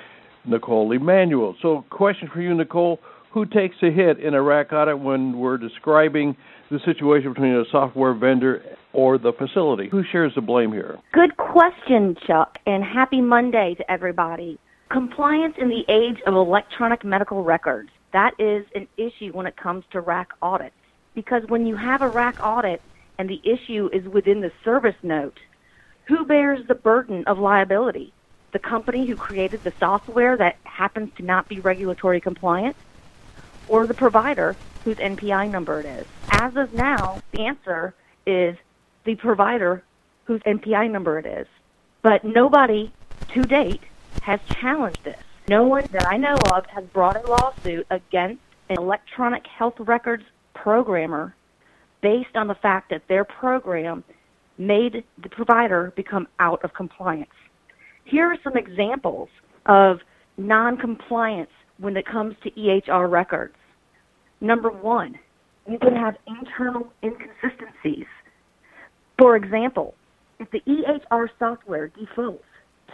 Knicole 0.49 0.93
Emanuel. 0.93 1.57
So, 1.63 1.85
question 1.91 2.29
for 2.33 2.41
you, 2.41 2.55
Knicole: 2.55 3.01
Who 3.33 3.45
takes 3.47 3.77
a 3.83 3.91
hit 3.91 4.19
in 4.19 4.35
a 4.35 4.43
RAC 4.43 4.73
audit 4.73 4.99
when 4.99 5.39
we're 5.39 5.59
describing 5.59 6.37
the 6.71 6.79
situation 6.85 7.33
between 7.33 7.55
a 7.55 7.65
software 7.71 8.15
vendor 8.15 8.63
or 8.93 9.19
the 9.19 9.33
facility? 9.33 9.89
Who 9.89 10.03
shares 10.11 10.33
the 10.35 10.41
blame 10.41 10.73
here? 10.73 10.99
Good 11.13 11.37
question, 11.37 12.17
Chuck, 12.27 12.59
and 12.67 12.85
happy 12.85 13.21
Monday 13.21 13.75
to 13.77 13.91
everybody. 13.91 14.59
Compliance 14.91 15.55
in 15.59 15.69
the 15.69 15.85
age 15.89 16.21
of 16.27 16.35
electronic 16.35 17.05
medical 17.05 17.45
records. 17.45 17.91
That 18.13 18.33
is 18.39 18.65
an 18.75 18.89
issue 18.97 19.33
when 19.33 19.47
it 19.47 19.57
comes 19.57 19.85
to 19.93 20.01
RAC 20.01 20.29
audits. 20.41 20.75
Because 21.15 21.43
when 21.49 21.67
you 21.67 21.77
have 21.77 22.01
a 22.01 22.09
RAC 22.09 22.41
audit 22.43 22.81
and 23.19 23.29
the 23.29 23.41
issue 23.45 23.91
is 23.93 24.07
within 24.07 24.41
the 24.41 24.53
service 24.65 24.95
note, 25.03 25.39
who 26.07 26.25
bears 26.25 26.61
the 26.69 26.75
burden 26.75 27.25
of 27.27 27.39
liability? 27.39 28.15
The 28.53 28.59
company 28.59 29.07
who 29.07 29.17
created 29.17 29.63
the 29.63 29.73
software 29.79 30.37
that 30.37 30.57
happens 30.65 31.13
to 31.17 31.23
not 31.23 31.49
be 31.49 31.61
regulatory 31.61 32.21
compliant, 32.21 32.77
or 33.69 33.87
the 33.87 33.95
provider 33.95 34.57
whose 34.85 34.97
NPI 34.97 35.51
number 35.51 35.81
it 35.81 35.87
is. 35.87 36.07
As 36.31 36.57
of 36.57 36.73
now, 36.73 37.21
the 37.33 37.47
answer 37.47 37.95
is 38.27 38.57
the 39.05 39.15
provider 39.17 39.83
whose 40.25 40.41
NPI 40.43 40.91
number 40.91 41.19
it 41.19 41.27
is. 41.27 41.47
But 42.03 42.25
nobody 42.25 42.93
to 43.35 43.43
date 43.43 43.83
has 44.23 44.41
challenged 44.61 45.05
this. 45.05 45.21
No 45.49 45.65
one 45.65 45.87
that 45.93 46.07
I 46.07 46.17
know 46.17 46.37
of 46.53 46.67
has 46.67 46.85
brought 46.85 47.17
a 47.17 47.27
lawsuit 47.27 47.87
against 47.91 48.43
an 48.69 48.77
electronic 48.77 49.47
health 49.47 49.75
records 49.79 50.25
programmer 50.55 51.35
based 52.01 52.37
on 52.37 52.47
the 52.47 52.55
fact 52.55 52.91
that 52.91 53.09
their 53.09 53.25
program 53.25 54.05
made 54.59 55.05
the 55.17 55.29
provider 55.29 55.93
become 55.97 56.29
out 56.39 56.63
of 56.65 56.75
compliance. 56.75 57.31
Here 58.11 58.27
are 58.27 58.39
some 58.43 58.57
examples 58.57 59.29
of 59.67 59.99
noncompliance 60.39 61.51
when 61.79 61.97
it 61.97 62.07
comes 62.07 62.35
to 62.43 62.51
EHR 62.53 63.11
records. 63.11 63.55
Number 64.41 64.71
one, 64.71 65.19
you 65.69 65.79
can 65.79 65.95
have 65.95 66.17
internal 66.27 66.91
inconsistencies. 67.03 68.07
For 69.19 69.37
example, 69.37 69.95
if 70.41 70.51
the 70.51 70.61
EHR 70.61 71.29
software 71.39 71.89
defaults 71.89 72.45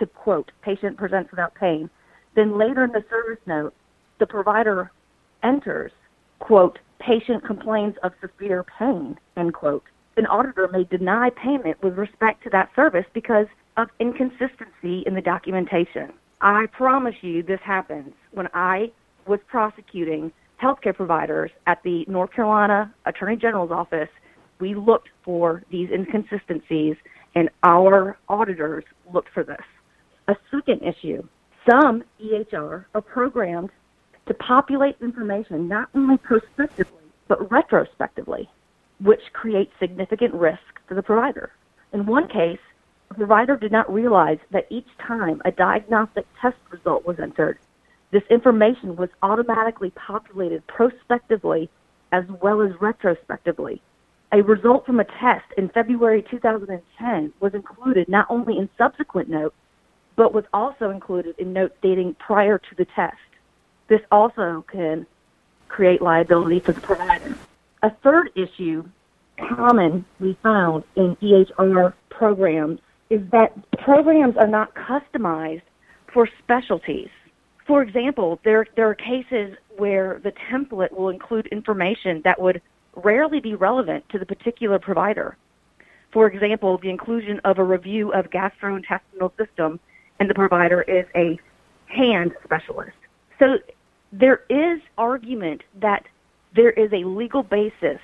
to 0.00 0.06
quote, 0.06 0.50
patient 0.62 0.96
presents 0.96 1.30
without 1.30 1.54
pain, 1.54 1.88
then 2.34 2.58
later 2.58 2.82
in 2.82 2.90
the 2.90 3.04
service 3.08 3.40
note, 3.46 3.72
the 4.18 4.26
provider 4.26 4.90
enters, 5.44 5.92
quote, 6.40 6.80
patient 6.98 7.44
complains 7.44 7.94
of 8.02 8.12
severe 8.20 8.64
pain, 8.78 9.16
end 9.36 9.54
quote. 9.54 9.84
An 10.16 10.26
auditor 10.26 10.68
may 10.72 10.84
deny 10.84 11.30
payment 11.30 11.80
with 11.82 11.96
respect 11.96 12.42
to 12.42 12.50
that 12.50 12.70
service 12.74 13.06
because 13.14 13.46
of 13.76 13.88
inconsistency 14.00 15.02
in 15.06 15.14
the 15.14 15.20
documentation. 15.20 16.12
I 16.40 16.66
promise 16.72 17.14
you 17.22 17.42
this 17.42 17.60
happens 17.64 18.12
when 18.32 18.48
I 18.54 18.92
was 19.26 19.40
prosecuting 19.46 20.32
healthcare 20.62 20.94
providers 20.94 21.50
at 21.66 21.82
the 21.82 22.04
North 22.06 22.32
Carolina 22.32 22.94
Attorney 23.06 23.36
General's 23.36 23.70
office. 23.70 24.08
We 24.60 24.74
looked 24.74 25.08
for 25.24 25.62
these 25.70 25.90
inconsistencies 25.90 26.96
and 27.34 27.50
our 27.62 28.16
auditors 28.28 28.84
looked 29.12 29.30
for 29.34 29.42
this. 29.42 29.64
A 30.28 30.36
second 30.50 30.82
issue 30.82 31.26
some 31.68 32.04
EHR 32.22 32.84
are 32.94 33.00
programmed 33.00 33.70
to 34.26 34.34
populate 34.34 34.96
information 35.00 35.66
not 35.66 35.88
only 35.94 36.18
prospectively 36.18 37.00
but 37.26 37.50
retrospectively, 37.50 38.50
which 39.00 39.20
creates 39.32 39.72
significant 39.80 40.34
risk 40.34 40.60
to 40.88 40.94
the 40.94 41.02
provider. 41.02 41.50
In 41.92 42.04
one 42.04 42.28
case, 42.28 42.58
the 43.14 43.18
provider 43.26 43.56
did 43.56 43.70
not 43.70 43.92
realize 43.92 44.38
that 44.50 44.66
each 44.70 44.88
time 44.98 45.40
a 45.44 45.52
diagnostic 45.52 46.26
test 46.40 46.56
result 46.70 47.06
was 47.06 47.20
entered, 47.20 47.58
this 48.10 48.24
information 48.28 48.96
was 48.96 49.08
automatically 49.22 49.90
populated 49.90 50.66
prospectively 50.66 51.70
as 52.12 52.24
well 52.42 52.60
as 52.60 52.72
retrospectively. 52.80 53.80
A 54.32 54.42
result 54.42 54.84
from 54.84 54.98
a 54.98 55.04
test 55.04 55.44
in 55.56 55.68
February 55.68 56.24
2010 56.28 57.32
was 57.40 57.54
included 57.54 58.08
not 58.08 58.26
only 58.28 58.58
in 58.58 58.68
subsequent 58.76 59.28
notes, 59.28 59.54
but 60.16 60.34
was 60.34 60.44
also 60.52 60.90
included 60.90 61.36
in 61.38 61.52
notes 61.52 61.74
dating 61.82 62.14
prior 62.14 62.58
to 62.58 62.74
the 62.76 62.84
test. 62.84 63.16
This 63.88 64.00
also 64.10 64.64
can 64.70 65.06
create 65.68 66.02
liability 66.02 66.60
for 66.60 66.72
the 66.72 66.80
provider. 66.80 67.36
A 67.82 67.90
third 67.90 68.30
issue 68.34 68.84
common 69.38 70.04
we 70.20 70.36
found 70.42 70.84
in 70.96 71.16
EHR 71.16 71.92
programs 72.10 72.80
is 73.10 73.20
that 73.32 73.52
programs 73.78 74.36
are 74.36 74.46
not 74.46 74.74
customized 74.74 75.62
for 76.12 76.28
specialties. 76.42 77.08
For 77.66 77.82
example, 77.82 78.40
there, 78.44 78.66
there 78.76 78.88
are 78.88 78.94
cases 78.94 79.56
where 79.76 80.20
the 80.22 80.32
template 80.50 80.92
will 80.92 81.08
include 81.08 81.46
information 81.48 82.20
that 82.24 82.40
would 82.40 82.60
rarely 82.96 83.40
be 83.40 83.54
relevant 83.54 84.08
to 84.10 84.18
the 84.18 84.26
particular 84.26 84.78
provider. 84.78 85.36
For 86.12 86.26
example, 86.26 86.78
the 86.78 86.90
inclusion 86.90 87.40
of 87.44 87.58
a 87.58 87.64
review 87.64 88.12
of 88.12 88.30
gastrointestinal 88.30 89.32
system 89.36 89.80
and 90.20 90.30
the 90.30 90.34
provider 90.34 90.82
is 90.82 91.06
a 91.16 91.38
hand 91.86 92.32
specialist. 92.44 92.96
So 93.38 93.58
there 94.12 94.42
is 94.48 94.80
argument 94.96 95.62
that 95.80 96.04
there 96.54 96.70
is 96.70 96.92
a 96.92 97.04
legal 97.04 97.42
basis 97.42 97.98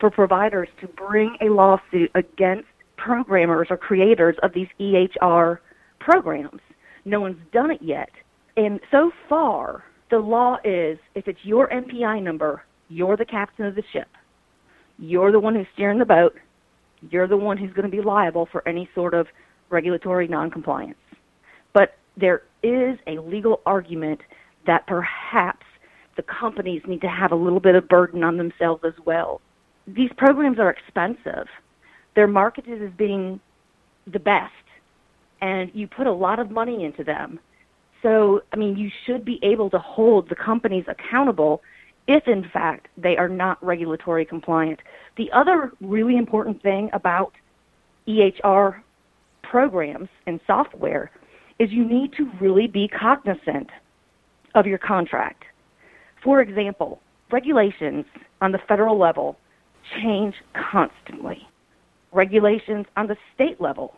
for 0.00 0.10
providers 0.10 0.68
to 0.80 0.88
bring 0.88 1.36
a 1.40 1.48
lawsuit 1.48 2.10
against 2.14 2.66
programmers 3.04 3.68
or 3.70 3.76
creators 3.76 4.36
of 4.42 4.52
these 4.54 4.68
EHR 4.80 5.58
programs. 6.00 6.60
No 7.04 7.20
one's 7.20 7.36
done 7.52 7.70
it 7.70 7.82
yet. 7.82 8.08
And 8.56 8.80
so 8.90 9.10
far, 9.28 9.84
the 10.10 10.18
law 10.18 10.56
is 10.64 10.98
if 11.14 11.28
it's 11.28 11.38
your 11.42 11.68
NPI 11.68 12.22
number, 12.22 12.62
you're 12.88 13.16
the 13.16 13.24
captain 13.24 13.66
of 13.66 13.74
the 13.74 13.82
ship. 13.92 14.08
You're 14.98 15.32
the 15.32 15.40
one 15.40 15.54
who's 15.54 15.66
steering 15.74 15.98
the 15.98 16.06
boat. 16.06 16.34
You're 17.10 17.28
the 17.28 17.36
one 17.36 17.58
who's 17.58 17.72
going 17.72 17.90
to 17.90 17.94
be 17.94 18.02
liable 18.02 18.48
for 18.50 18.66
any 18.66 18.88
sort 18.94 19.12
of 19.12 19.26
regulatory 19.68 20.28
noncompliance. 20.28 20.96
But 21.74 21.96
there 22.16 22.42
is 22.62 22.98
a 23.06 23.20
legal 23.20 23.60
argument 23.66 24.20
that 24.66 24.86
perhaps 24.86 25.66
the 26.16 26.22
companies 26.22 26.82
need 26.86 27.00
to 27.02 27.08
have 27.08 27.32
a 27.32 27.36
little 27.36 27.60
bit 27.60 27.74
of 27.74 27.88
burden 27.88 28.22
on 28.22 28.38
themselves 28.38 28.82
as 28.86 28.94
well. 29.04 29.40
These 29.86 30.10
programs 30.16 30.58
are 30.58 30.70
expensive. 30.70 31.48
They're 32.14 32.26
marketed 32.26 32.82
as 32.82 32.90
being 32.96 33.40
the 34.06 34.18
best, 34.18 34.52
and 35.40 35.70
you 35.74 35.86
put 35.86 36.06
a 36.06 36.12
lot 36.12 36.38
of 36.38 36.50
money 36.50 36.84
into 36.84 37.04
them. 37.04 37.40
So, 38.02 38.42
I 38.52 38.56
mean, 38.56 38.76
you 38.76 38.90
should 39.06 39.24
be 39.24 39.38
able 39.42 39.70
to 39.70 39.78
hold 39.78 40.28
the 40.28 40.34
companies 40.34 40.84
accountable 40.88 41.62
if, 42.06 42.28
in 42.28 42.48
fact, 42.52 42.88
they 42.98 43.16
are 43.16 43.28
not 43.28 43.64
regulatory 43.64 44.24
compliant. 44.26 44.80
The 45.16 45.32
other 45.32 45.72
really 45.80 46.16
important 46.16 46.62
thing 46.62 46.90
about 46.92 47.32
EHR 48.06 48.82
programs 49.42 50.08
and 50.26 50.38
software 50.46 51.10
is 51.58 51.70
you 51.70 51.84
need 51.84 52.12
to 52.14 52.30
really 52.40 52.66
be 52.66 52.88
cognizant 52.88 53.70
of 54.54 54.66
your 54.66 54.78
contract. 54.78 55.44
For 56.22 56.40
example, 56.40 57.00
regulations 57.30 58.04
on 58.40 58.52
the 58.52 58.58
federal 58.68 58.98
level 58.98 59.38
change 59.96 60.34
constantly. 60.54 61.46
Regulations 62.14 62.86
on 62.96 63.08
the 63.08 63.16
state 63.34 63.60
level 63.60 63.96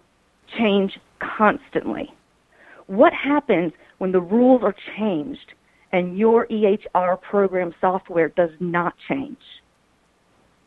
change 0.57 0.99
constantly. 1.19 2.13
What 2.87 3.13
happens 3.13 3.75
when 3.99 4.13
the 4.13 4.21
rules 4.21 4.63
are 4.63 4.75
changed 4.97 5.53
and 5.93 6.17
your 6.17 6.47
EHR 6.47 7.21
program 7.21 7.75
software 7.79 8.31
does 8.31 8.53
not 8.59 8.95
change? 9.07 9.43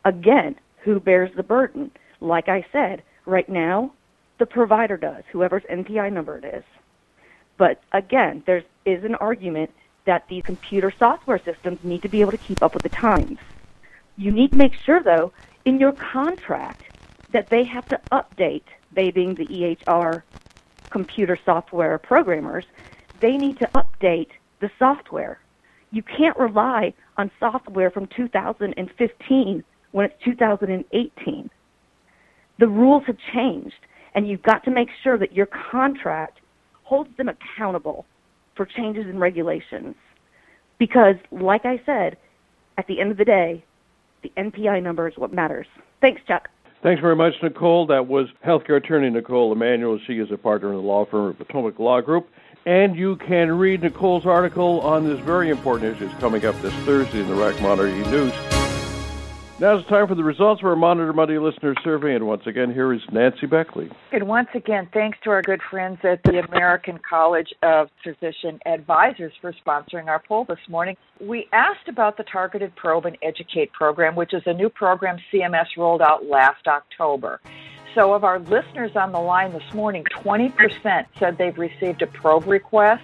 Again, 0.04 0.54
who 0.82 1.00
bears 1.00 1.30
the 1.34 1.42
burden? 1.42 1.90
Like 2.20 2.48
I 2.48 2.64
said, 2.70 3.02
right 3.26 3.48
now, 3.48 3.92
the 4.38 4.46
provider 4.46 4.96
does, 4.96 5.24
whoever's 5.32 5.64
NPI 5.64 6.12
number 6.12 6.38
it 6.38 6.44
is. 6.44 6.64
But 7.58 7.82
again, 7.92 8.44
there 8.46 8.62
is 8.84 9.02
an 9.02 9.16
argument 9.16 9.70
that 10.04 10.28
these 10.28 10.44
computer 10.44 10.92
software 10.96 11.40
systems 11.44 11.82
need 11.82 12.02
to 12.02 12.08
be 12.08 12.20
able 12.20 12.30
to 12.30 12.38
keep 12.38 12.62
up 12.62 12.74
with 12.74 12.84
the 12.84 12.88
times. 12.88 13.38
You 14.16 14.30
need 14.30 14.52
to 14.52 14.56
make 14.56 14.74
sure, 14.74 15.02
though, 15.02 15.32
in 15.64 15.80
your 15.80 15.92
contract 15.92 16.89
that 17.32 17.48
they 17.50 17.64
have 17.64 17.86
to 17.88 18.00
update, 18.12 18.64
they 18.94 19.10
being 19.10 19.34
the 19.34 19.46
EHR 19.46 20.22
computer 20.90 21.38
software 21.44 21.98
programmers, 21.98 22.64
they 23.20 23.36
need 23.36 23.58
to 23.58 23.68
update 23.74 24.28
the 24.60 24.70
software. 24.78 25.40
You 25.92 26.02
can't 26.02 26.36
rely 26.38 26.94
on 27.16 27.30
software 27.38 27.90
from 27.90 28.08
2015 28.16 29.64
when 29.92 30.06
it's 30.06 30.14
2018. 30.24 31.50
The 32.58 32.68
rules 32.68 33.02
have 33.06 33.16
changed, 33.32 33.74
and 34.14 34.28
you've 34.28 34.42
got 34.42 34.64
to 34.64 34.70
make 34.70 34.88
sure 35.02 35.18
that 35.18 35.32
your 35.32 35.46
contract 35.70 36.40
holds 36.84 37.10
them 37.16 37.28
accountable 37.28 38.06
for 38.56 38.66
changes 38.66 39.06
in 39.06 39.18
regulations. 39.18 39.94
Because, 40.78 41.16
like 41.30 41.64
I 41.64 41.80
said, 41.86 42.16
at 42.78 42.86
the 42.86 43.00
end 43.00 43.10
of 43.10 43.16
the 43.16 43.24
day, 43.24 43.64
the 44.22 44.32
NPI 44.36 44.82
number 44.82 45.08
is 45.08 45.14
what 45.16 45.32
matters. 45.32 45.66
Thanks, 46.00 46.20
Chuck. 46.26 46.48
Thanks 46.82 47.02
very 47.02 47.14
much, 47.14 47.34
Knicole. 47.42 47.86
That 47.86 48.06
was 48.06 48.28
healthcare 48.44 48.78
attorney 48.78 49.10
Knicole 49.10 49.52
Emanuel. 49.52 49.98
She 50.06 50.14
is 50.14 50.30
a 50.30 50.38
partner 50.38 50.70
in 50.70 50.76
the 50.76 50.80
law 50.80 51.04
firm 51.04 51.26
of 51.26 51.36
Potomac 51.36 51.78
Law 51.78 52.00
Group. 52.00 52.30
And 52.64 52.96
you 52.96 53.16
can 53.16 53.52
read 53.52 53.82
Knicole's 53.82 54.24
article 54.24 54.80
on 54.80 55.06
this 55.06 55.20
very 55.20 55.50
important 55.50 55.94
issue. 55.94 56.06
It's 56.06 56.20
coming 56.20 56.44
up 56.46 56.60
this 56.62 56.74
Thursday 56.86 57.20
in 57.20 57.28
the 57.28 57.34
RAC 57.34 57.60
Monitor 57.60 57.88
News. 58.10 58.59
Now 59.60 59.76
it's 59.76 59.86
time 59.90 60.08
for 60.08 60.14
the 60.14 60.24
results 60.24 60.62
of 60.62 60.68
our 60.68 60.74
Monitor 60.74 61.12
Monday 61.12 61.36
listener 61.36 61.74
survey. 61.84 62.14
And 62.14 62.26
once 62.26 62.46
again, 62.46 62.72
here 62.72 62.94
is 62.94 63.02
Nancy 63.12 63.46
Beckley. 63.46 63.90
And 64.10 64.26
once 64.26 64.48
again, 64.54 64.88
thanks 64.90 65.18
to 65.24 65.28
our 65.28 65.42
good 65.42 65.60
friends 65.70 65.98
at 66.02 66.22
the 66.22 66.42
American 66.48 66.98
College 67.06 67.48
of 67.62 67.90
Physician 68.02 68.58
Advisors 68.64 69.34
for 69.42 69.52
sponsoring 69.52 70.06
our 70.06 70.22
poll 70.26 70.46
this 70.46 70.66
morning. 70.66 70.96
We 71.20 71.46
asked 71.52 71.88
about 71.88 72.16
the 72.16 72.22
Targeted 72.22 72.74
Probe 72.74 73.04
and 73.04 73.18
Educate 73.20 73.70
program, 73.74 74.16
which 74.16 74.32
is 74.32 74.42
a 74.46 74.54
new 74.54 74.70
program 74.70 75.18
CMS 75.30 75.66
rolled 75.76 76.00
out 76.00 76.24
last 76.24 76.66
October. 76.66 77.38
So, 77.94 78.14
of 78.14 78.24
our 78.24 78.38
listeners 78.38 78.92
on 78.96 79.12
the 79.12 79.20
line 79.20 79.52
this 79.52 79.74
morning, 79.74 80.04
20% 80.24 81.04
said 81.18 81.36
they've 81.36 81.58
received 81.58 82.00
a 82.00 82.06
probe 82.06 82.46
request. 82.46 83.02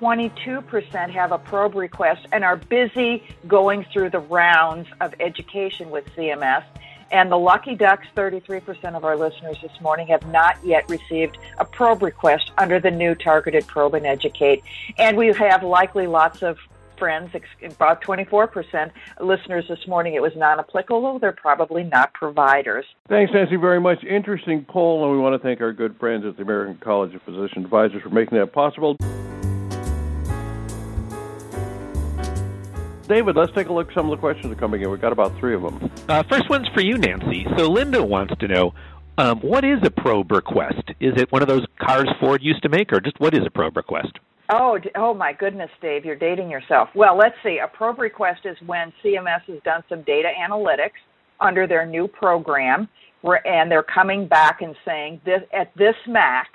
22% 0.00 1.10
have 1.10 1.32
a 1.32 1.38
probe 1.38 1.74
request 1.74 2.26
and 2.32 2.44
are 2.44 2.56
busy 2.56 3.22
going 3.46 3.84
through 3.92 4.10
the 4.10 4.18
rounds 4.18 4.88
of 5.00 5.14
education 5.20 5.90
with 5.90 6.04
CMS. 6.16 6.64
And 7.12 7.30
the 7.30 7.38
lucky 7.38 7.76
ducks, 7.76 8.06
33% 8.16 8.96
of 8.96 9.04
our 9.04 9.16
listeners 9.16 9.56
this 9.62 9.80
morning, 9.80 10.08
have 10.08 10.26
not 10.26 10.58
yet 10.64 10.88
received 10.90 11.38
a 11.58 11.64
probe 11.64 12.02
request 12.02 12.50
under 12.58 12.80
the 12.80 12.90
new 12.90 13.14
targeted 13.14 13.66
probe 13.68 13.94
and 13.94 14.04
educate. 14.04 14.64
And 14.98 15.16
we 15.16 15.28
have 15.32 15.62
likely 15.62 16.08
lots 16.08 16.42
of 16.42 16.58
friends, 16.98 17.30
about 17.62 18.02
24% 18.02 18.90
listeners 19.20 19.66
this 19.68 19.86
morning, 19.86 20.14
it 20.14 20.22
was 20.22 20.32
non 20.34 20.58
applicable. 20.58 21.18
They're 21.18 21.32
probably 21.32 21.84
not 21.84 22.12
providers. 22.14 22.86
Thanks, 23.08 23.32
Nancy, 23.32 23.56
very 23.56 23.80
much. 23.80 24.02
Interesting 24.02 24.64
poll, 24.64 25.04
and 25.04 25.12
we 25.12 25.18
want 25.18 25.34
to 25.34 25.38
thank 25.38 25.60
our 25.60 25.72
good 25.72 25.96
friends 25.98 26.24
at 26.24 26.36
the 26.36 26.42
American 26.42 26.76
College 26.76 27.14
of 27.14 27.22
Physician 27.22 27.64
Advisors 27.64 28.02
for 28.02 28.10
making 28.10 28.38
that 28.38 28.52
possible. 28.52 28.96
David, 33.06 33.36
let's 33.36 33.52
take 33.52 33.68
a 33.68 33.72
look 33.72 33.88
at 33.88 33.94
some 33.94 34.06
of 34.06 34.10
the 34.10 34.20
questions 34.20 34.48
that 34.48 34.56
are 34.56 34.60
coming 34.60 34.82
in. 34.82 34.90
We've 34.90 35.00
got 35.00 35.12
about 35.12 35.38
three 35.38 35.54
of 35.54 35.62
them. 35.62 35.90
Uh, 36.08 36.24
first 36.28 36.50
one's 36.50 36.66
for 36.74 36.80
you, 36.80 36.98
Nancy. 36.98 37.46
So 37.56 37.70
Linda 37.70 38.02
wants 38.02 38.34
to 38.40 38.48
know 38.48 38.74
um, 39.16 39.40
what 39.40 39.64
is 39.64 39.78
a 39.84 39.90
probe 39.90 40.32
request? 40.32 40.82
Is 41.00 41.14
it 41.16 41.30
one 41.30 41.40
of 41.40 41.48
those 41.48 41.64
cars 41.80 42.08
Ford 42.20 42.42
used 42.42 42.62
to 42.64 42.68
make, 42.68 42.92
or 42.92 43.00
just 43.00 43.18
what 43.20 43.34
is 43.34 43.40
a 43.46 43.50
probe 43.50 43.76
request? 43.76 44.18
Oh, 44.50 44.78
oh 44.96 45.14
my 45.14 45.32
goodness, 45.32 45.70
Dave, 45.80 46.04
you're 46.04 46.16
dating 46.16 46.50
yourself. 46.50 46.88
Well, 46.94 47.16
let's 47.16 47.36
see. 47.42 47.58
A 47.62 47.68
probe 47.68 47.98
request 47.98 48.40
is 48.44 48.56
when 48.66 48.92
CMS 49.04 49.42
has 49.46 49.62
done 49.64 49.82
some 49.88 50.02
data 50.02 50.28
analytics 50.38 50.98
under 51.40 51.66
their 51.66 51.86
new 51.86 52.08
program, 52.08 52.88
and 53.22 53.70
they're 53.70 53.82
coming 53.82 54.26
back 54.26 54.62
and 54.62 54.74
saying 54.84 55.20
this 55.24 55.42
at 55.52 55.72
this 55.76 55.96
MAC 56.08 56.48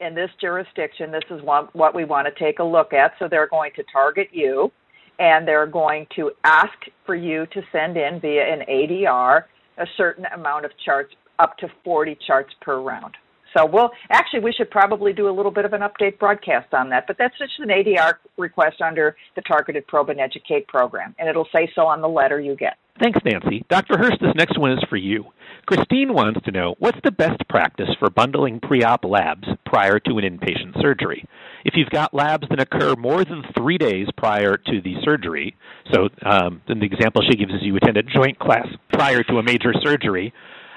in 0.00 0.14
this 0.14 0.30
jurisdiction, 0.40 1.12
this 1.12 1.22
is 1.30 1.42
what, 1.42 1.74
what 1.76 1.94
we 1.94 2.04
want 2.04 2.26
to 2.26 2.44
take 2.44 2.58
a 2.58 2.64
look 2.64 2.92
at. 2.92 3.12
So 3.18 3.28
they're 3.28 3.48
going 3.48 3.70
to 3.76 3.84
target 3.92 4.28
you 4.32 4.72
and 5.18 5.46
they're 5.46 5.66
going 5.66 6.06
to 6.16 6.30
ask 6.44 6.72
for 7.06 7.14
you 7.14 7.46
to 7.46 7.62
send 7.72 7.96
in 7.96 8.20
via 8.20 8.42
an 8.52 8.60
ADR 8.68 9.44
a 9.78 9.86
certain 9.96 10.26
amount 10.34 10.64
of 10.64 10.70
charts, 10.84 11.14
up 11.38 11.56
to 11.58 11.68
40 11.84 12.16
charts 12.26 12.52
per 12.60 12.80
round. 12.80 13.16
So 13.56 13.66
we'll 13.66 13.90
actually 14.10 14.40
we 14.40 14.52
should 14.52 14.70
probably 14.70 15.12
do 15.12 15.28
a 15.28 15.34
little 15.34 15.50
bit 15.50 15.64
of 15.64 15.72
an 15.72 15.82
update 15.82 16.18
broadcast 16.18 16.72
on 16.72 16.88
that, 16.90 17.06
but 17.06 17.16
that's 17.18 17.36
just 17.36 17.52
an 17.58 17.68
ADR 17.68 18.14
request 18.38 18.80
under 18.80 19.16
the 19.36 19.42
Targeted 19.42 19.86
Probe 19.86 20.10
and 20.10 20.20
Educate 20.20 20.66
program, 20.68 21.14
and 21.18 21.28
it'll 21.28 21.48
say 21.52 21.70
so 21.74 21.82
on 21.82 22.00
the 22.00 22.08
letter 22.08 22.40
you 22.40 22.56
get. 22.56 22.76
Thanks, 23.00 23.18
Nancy. 23.24 23.64
Dr. 23.68 23.98
Hirsch, 23.98 24.18
this 24.20 24.34
next 24.36 24.58
one 24.58 24.72
is 24.72 24.84
for 24.88 24.96
you. 24.96 25.24
Christine 25.66 26.12
wants 26.12 26.40
to 26.44 26.50
know 26.50 26.74
what's 26.78 26.98
the 27.04 27.12
best 27.12 27.48
practice 27.48 27.88
for 27.98 28.10
bundling 28.10 28.60
pre 28.60 28.82
op 28.82 29.04
labs 29.04 29.46
prior 29.64 29.98
to 30.00 30.18
an 30.18 30.24
inpatient 30.24 30.80
surgery? 30.80 31.24
If 31.64 31.74
you've 31.76 31.90
got 31.90 32.12
labs 32.12 32.48
that 32.50 32.60
occur 32.60 32.94
more 32.96 33.24
than 33.24 33.44
three 33.56 33.78
days 33.78 34.08
prior 34.16 34.56
to 34.56 34.80
the 34.82 34.96
surgery, 35.04 35.56
so 35.92 36.08
um, 36.24 36.60
the 36.66 36.84
example 36.84 37.22
she 37.28 37.36
gives 37.36 37.52
is 37.52 37.60
you 37.62 37.76
attend 37.76 37.96
a 37.96 38.02
joint 38.02 38.38
class 38.38 38.66
prior 38.92 39.22
to 39.22 39.38
a 39.38 39.42
major 39.42 39.72
surgery, 39.82 40.32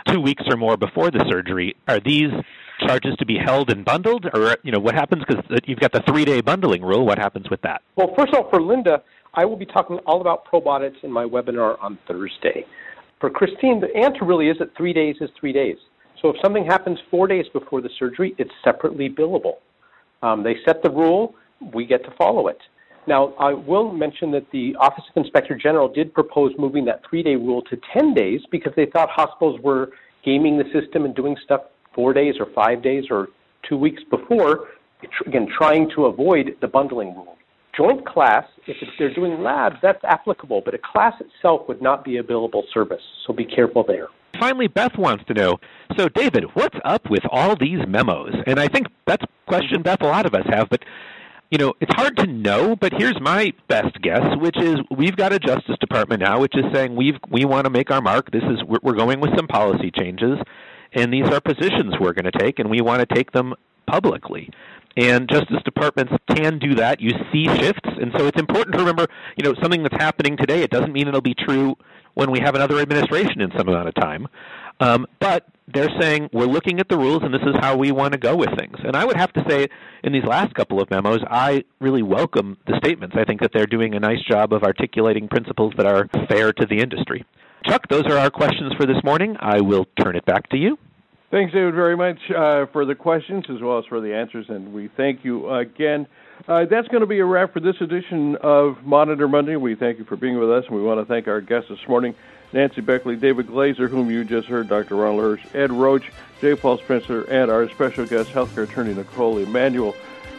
two 0.07 0.21
weeks 0.21 0.43
or 0.49 0.55
more 0.55 0.77
before 0.77 1.09
the 1.09 1.25
surgery, 1.29 1.75
are 1.87 1.99
these 1.99 2.31
charges 2.85 3.15
to 3.17 3.25
be 3.25 3.37
held 3.43 3.71
and 3.71 3.83
bundled, 3.83 4.25
or 4.33 4.57
you 4.63 4.71
know 4.71 4.79
what 4.79 4.93
happens 4.93 5.23
because 5.27 5.43
you've 5.65 5.79
got 5.79 5.91
the 5.91 6.03
three-day 6.07 6.41
bundling 6.41 6.83
rule? 6.83 7.05
What 7.05 7.17
happens 7.17 7.49
with 7.49 7.61
that? 7.61 7.81
Well, 7.95 8.13
first 8.15 8.33
of 8.33 8.45
all, 8.45 8.49
for 8.49 8.61
Linda, 8.61 9.01
I 9.35 9.43
will 9.43 9.57
be 9.57 9.65
talking 9.65 9.97
all 10.05 10.21
about 10.21 10.45
probiotics 10.45 11.03
in 11.03 11.11
my 11.11 11.25
webinar 11.25 11.77
on 11.81 11.97
Thursday. 12.07 12.65
For 13.19 13.29
Christine, 13.29 13.81
the 13.81 13.93
answer 13.95 14.23
really 14.23 14.47
is 14.47 14.57
that 14.59 14.75
three 14.77 14.93
days 14.93 15.17
is 15.19 15.29
three 15.39 15.51
days. 15.51 15.75
So 16.21 16.29
if 16.29 16.37
something 16.41 16.65
happens 16.65 16.97
four 17.11 17.27
days 17.27 17.45
before 17.51 17.81
the 17.81 17.89
surgery, 17.99 18.33
it's 18.37 18.51
separately 18.63 19.09
billable. 19.09 19.55
Um, 20.21 20.43
they 20.43 20.55
set 20.65 20.81
the 20.81 20.89
rule, 20.89 21.35
we 21.73 21.85
get 21.85 22.03
to 22.05 22.11
follow 22.17 22.47
it. 22.47 22.57
Now, 23.07 23.33
I 23.37 23.53
will 23.53 23.91
mention 23.91 24.31
that 24.31 24.49
the 24.51 24.75
Office 24.79 25.03
of 25.13 25.23
Inspector 25.23 25.55
General 25.57 25.87
did 25.87 26.13
propose 26.13 26.53
moving 26.57 26.85
that 26.85 27.01
three 27.07 27.21
day 27.21 27.35
rule 27.35 27.61
to 27.63 27.77
10 27.93 28.13
days 28.13 28.41
because 28.51 28.73
they 28.75 28.87
thought 28.87 29.09
hospitals 29.11 29.59
were 29.61 29.89
gaming 30.23 30.57
the 30.57 30.63
system 30.73 31.05
and 31.05 31.13
doing 31.13 31.35
stuff 31.43 31.61
four 31.93 32.13
days 32.13 32.35
or 32.39 32.47
five 32.55 32.81
days 32.81 33.05
or 33.11 33.27
two 33.67 33.77
weeks 33.77 34.01
before, 34.09 34.69
again, 35.27 35.47
trying 35.55 35.89
to 35.95 36.05
avoid 36.05 36.55
the 36.61 36.67
bundling 36.67 37.13
rule. 37.13 37.37
Joint 37.77 38.05
class, 38.05 38.45
if 38.67 38.77
they're 38.97 39.13
doing 39.13 39.41
labs, 39.41 39.75
that's 39.81 40.03
applicable, 40.03 40.61
but 40.63 40.73
a 40.73 40.79
class 40.79 41.13
itself 41.19 41.67
would 41.67 41.81
not 41.81 42.03
be 42.05 42.17
a 42.17 42.23
billable 42.23 42.63
service, 42.73 43.01
so 43.25 43.33
be 43.33 43.45
careful 43.45 43.83
there. 43.85 44.07
Finally, 44.39 44.67
Beth 44.67 44.97
wants 44.97 45.23
to 45.25 45.33
know 45.33 45.59
so, 45.97 46.09
David, 46.09 46.45
what's 46.55 46.77
up 46.83 47.09
with 47.09 47.23
all 47.31 47.55
these 47.55 47.79
memos? 47.87 48.33
And 48.47 48.59
I 48.59 48.67
think 48.67 48.87
that's 49.05 49.23
a 49.23 49.27
question, 49.47 49.81
Beth, 49.81 50.01
a 50.01 50.07
lot 50.07 50.25
of 50.25 50.33
us 50.33 50.45
have, 50.49 50.69
but 50.69 50.83
you 51.51 51.59
know, 51.59 51.73
it's 51.79 51.93
hard 51.93 52.17
to 52.17 52.27
know, 52.27 52.75
but 52.75 52.91
here's 52.97 53.19
my 53.21 53.53
best 53.67 54.01
guess, 54.01 54.23
which 54.37 54.57
is 54.57 54.77
we've 54.89 55.15
got 55.15 55.31
a 55.31 55.39
Justice 55.39 55.77
Department 55.79 56.21
now, 56.21 56.39
which 56.39 56.57
is 56.57 56.65
saying 56.73 56.95
we've 56.95 57.15
we 57.29 57.45
want 57.45 57.65
to 57.65 57.69
make 57.69 57.91
our 57.91 58.01
mark. 58.01 58.31
This 58.31 58.43
is 58.43 58.63
we're, 58.63 58.79
we're 58.81 58.95
going 58.95 59.19
with 59.21 59.29
some 59.37 59.47
policy 59.47 59.91
changes, 59.91 60.39
and 60.93 61.13
these 61.13 61.29
are 61.29 61.39
positions 61.39 61.93
we're 61.99 62.13
going 62.13 62.29
to 62.29 62.37
take, 62.37 62.57
and 62.57 62.69
we 62.69 62.81
want 62.81 63.07
to 63.07 63.15
take 63.15 63.31
them 63.31 63.53
publicly. 63.85 64.49
And 64.97 65.29
Justice 65.29 65.61
Departments 65.65 66.13
can 66.29 66.57
do 66.59 66.75
that. 66.75 67.01
You 67.01 67.11
see 67.31 67.45
shifts, 67.57 67.89
and 68.01 68.13
so 68.17 68.27
it's 68.27 68.39
important 68.39 68.73
to 68.75 68.79
remember, 68.79 69.07
you 69.35 69.43
know, 69.43 69.53
something 69.61 69.83
that's 69.83 69.97
happening 69.97 70.37
today. 70.37 70.61
It 70.63 70.71
doesn't 70.71 70.93
mean 70.93 71.07
it'll 71.07 71.21
be 71.21 71.35
true 71.35 71.75
when 72.13 72.31
we 72.31 72.39
have 72.39 72.55
another 72.55 72.79
administration 72.79 73.41
in 73.41 73.51
some 73.57 73.67
amount 73.67 73.89
of 73.89 73.95
time. 73.95 74.27
Um, 74.79 75.05
but 75.19 75.45
they're 75.73 75.89
saying 75.99 76.29
we're 76.33 76.45
looking 76.45 76.79
at 76.79 76.89
the 76.89 76.97
rules 76.97 77.23
and 77.23 77.33
this 77.33 77.41
is 77.41 77.55
how 77.59 77.75
we 77.77 77.91
want 77.91 78.11
to 78.13 78.19
go 78.19 78.35
with 78.35 78.49
things. 78.57 78.77
And 78.83 78.95
I 78.95 79.05
would 79.05 79.17
have 79.17 79.31
to 79.33 79.43
say, 79.47 79.67
in 80.03 80.13
these 80.13 80.23
last 80.23 80.53
couple 80.53 80.81
of 80.81 80.89
memos, 80.89 81.21
I 81.29 81.63
really 81.79 82.03
welcome 82.03 82.57
the 82.67 82.77
statements. 82.77 83.15
I 83.17 83.23
think 83.25 83.41
that 83.41 83.51
they're 83.53 83.65
doing 83.65 83.95
a 83.95 83.99
nice 83.99 84.21
job 84.29 84.53
of 84.53 84.63
articulating 84.63 85.27
principles 85.27 85.73
that 85.77 85.85
are 85.85 86.07
fair 86.27 86.53
to 86.53 86.65
the 86.65 86.79
industry. 86.79 87.25
Chuck, 87.65 87.87
those 87.89 88.03
are 88.05 88.17
our 88.17 88.29
questions 88.29 88.73
for 88.77 88.85
this 88.85 89.03
morning. 89.03 89.35
I 89.39 89.61
will 89.61 89.85
turn 89.99 90.15
it 90.15 90.25
back 90.25 90.49
to 90.49 90.57
you. 90.57 90.77
Thanks, 91.35 91.51
David, 91.51 91.75
very 91.75 91.97
much 91.97 92.31
uh, 92.31 92.65
for 92.67 92.85
the 92.85 92.95
questions 92.95 93.43
as 93.49 93.59
well 93.59 93.77
as 93.77 93.83
for 93.87 93.99
the 93.99 94.15
answers, 94.15 94.45
and 94.47 94.71
we 94.71 94.87
thank 94.87 95.25
you 95.25 95.53
again. 95.53 96.07
Uh, 96.47 96.63
that's 96.63 96.87
going 96.87 97.01
to 97.01 97.07
be 97.07 97.19
a 97.19 97.25
wrap 97.25 97.51
for 97.51 97.59
this 97.59 97.75
edition 97.81 98.37
of 98.37 98.81
Monitor 98.85 99.27
Monday. 99.27 99.57
We 99.57 99.75
thank 99.75 99.99
you 99.99 100.05
for 100.05 100.15
being 100.15 100.39
with 100.39 100.49
us, 100.49 100.63
and 100.65 100.77
we 100.77 100.81
want 100.81 101.01
to 101.01 101.05
thank 101.05 101.27
our 101.27 101.41
guests 101.41 101.67
this 101.67 101.85
morning. 101.89 102.15
Nancy 102.53 102.79
Beckley, 102.79 103.17
David 103.17 103.47
Glaser, 103.47 103.89
whom 103.89 104.09
you 104.09 104.23
just 104.23 104.47
heard, 104.47 104.69
Dr. 104.69 104.95
Ronald 104.95 105.19
Hirsch, 105.19 105.45
Ed 105.53 105.73
Roche, 105.73 106.09
J. 106.39 106.55
Paul 106.55 106.77
Spencer, 106.77 107.23
and 107.23 107.51
our 107.51 107.67
special 107.67 108.05
guest, 108.05 108.29
healthcare 108.29 108.63
attorney 108.63 108.93
Knicole 108.93 109.37
Emanuel. 109.39 109.93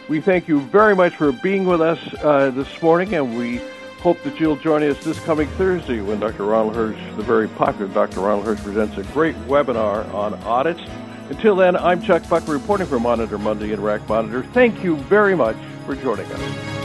We 0.09 0.19
thank 0.19 0.47
you 0.47 0.61
very 0.61 0.95
much 0.95 1.15
for 1.15 1.31
being 1.31 1.65
with 1.65 1.79
us 1.79 1.99
uh, 2.23 2.49
this 2.49 2.81
morning, 2.81 3.13
and 3.13 3.37
we 3.37 3.61
hope 3.99 4.21
that 4.23 4.39
you'll 4.39 4.55
join 4.55 4.83
us 4.83 5.03
this 5.03 5.19
coming 5.21 5.47
Thursday 5.49 6.01
when 6.01 6.19
Dr. 6.19 6.45
Ronald 6.45 6.75
Hirsch, 6.75 6.99
the 7.15 7.23
very 7.23 7.47
popular 7.47 7.91
Dr. 7.93 8.21
Ronald 8.21 8.45
Hirsch, 8.45 8.61
presents 8.61 8.97
a 8.97 9.03
great 9.13 9.35
webinar 9.47 10.11
on 10.13 10.33
audits. 10.43 10.81
Until 11.29 11.55
then, 11.55 11.75
I'm 11.75 12.01
Chuck 12.01 12.27
Buck 12.29 12.47
reporting 12.47 12.87
for 12.87 12.99
Monitor 12.99 13.37
Monday 13.37 13.73
and 13.73 13.83
RAC 13.83 14.07
Monitor. 14.07 14.43
Thank 14.53 14.83
you 14.83 14.95
very 14.95 15.35
much 15.35 15.57
for 15.85 15.95
joining 15.95 16.25
us. 16.31 16.77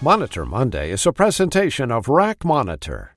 Monitor 0.00 0.44
Monday 0.44 0.90
is 0.90 1.06
a 1.06 1.12
presentation 1.12 1.92
of 1.92 2.08
RAC 2.08 2.44
Monitor. 2.44 3.12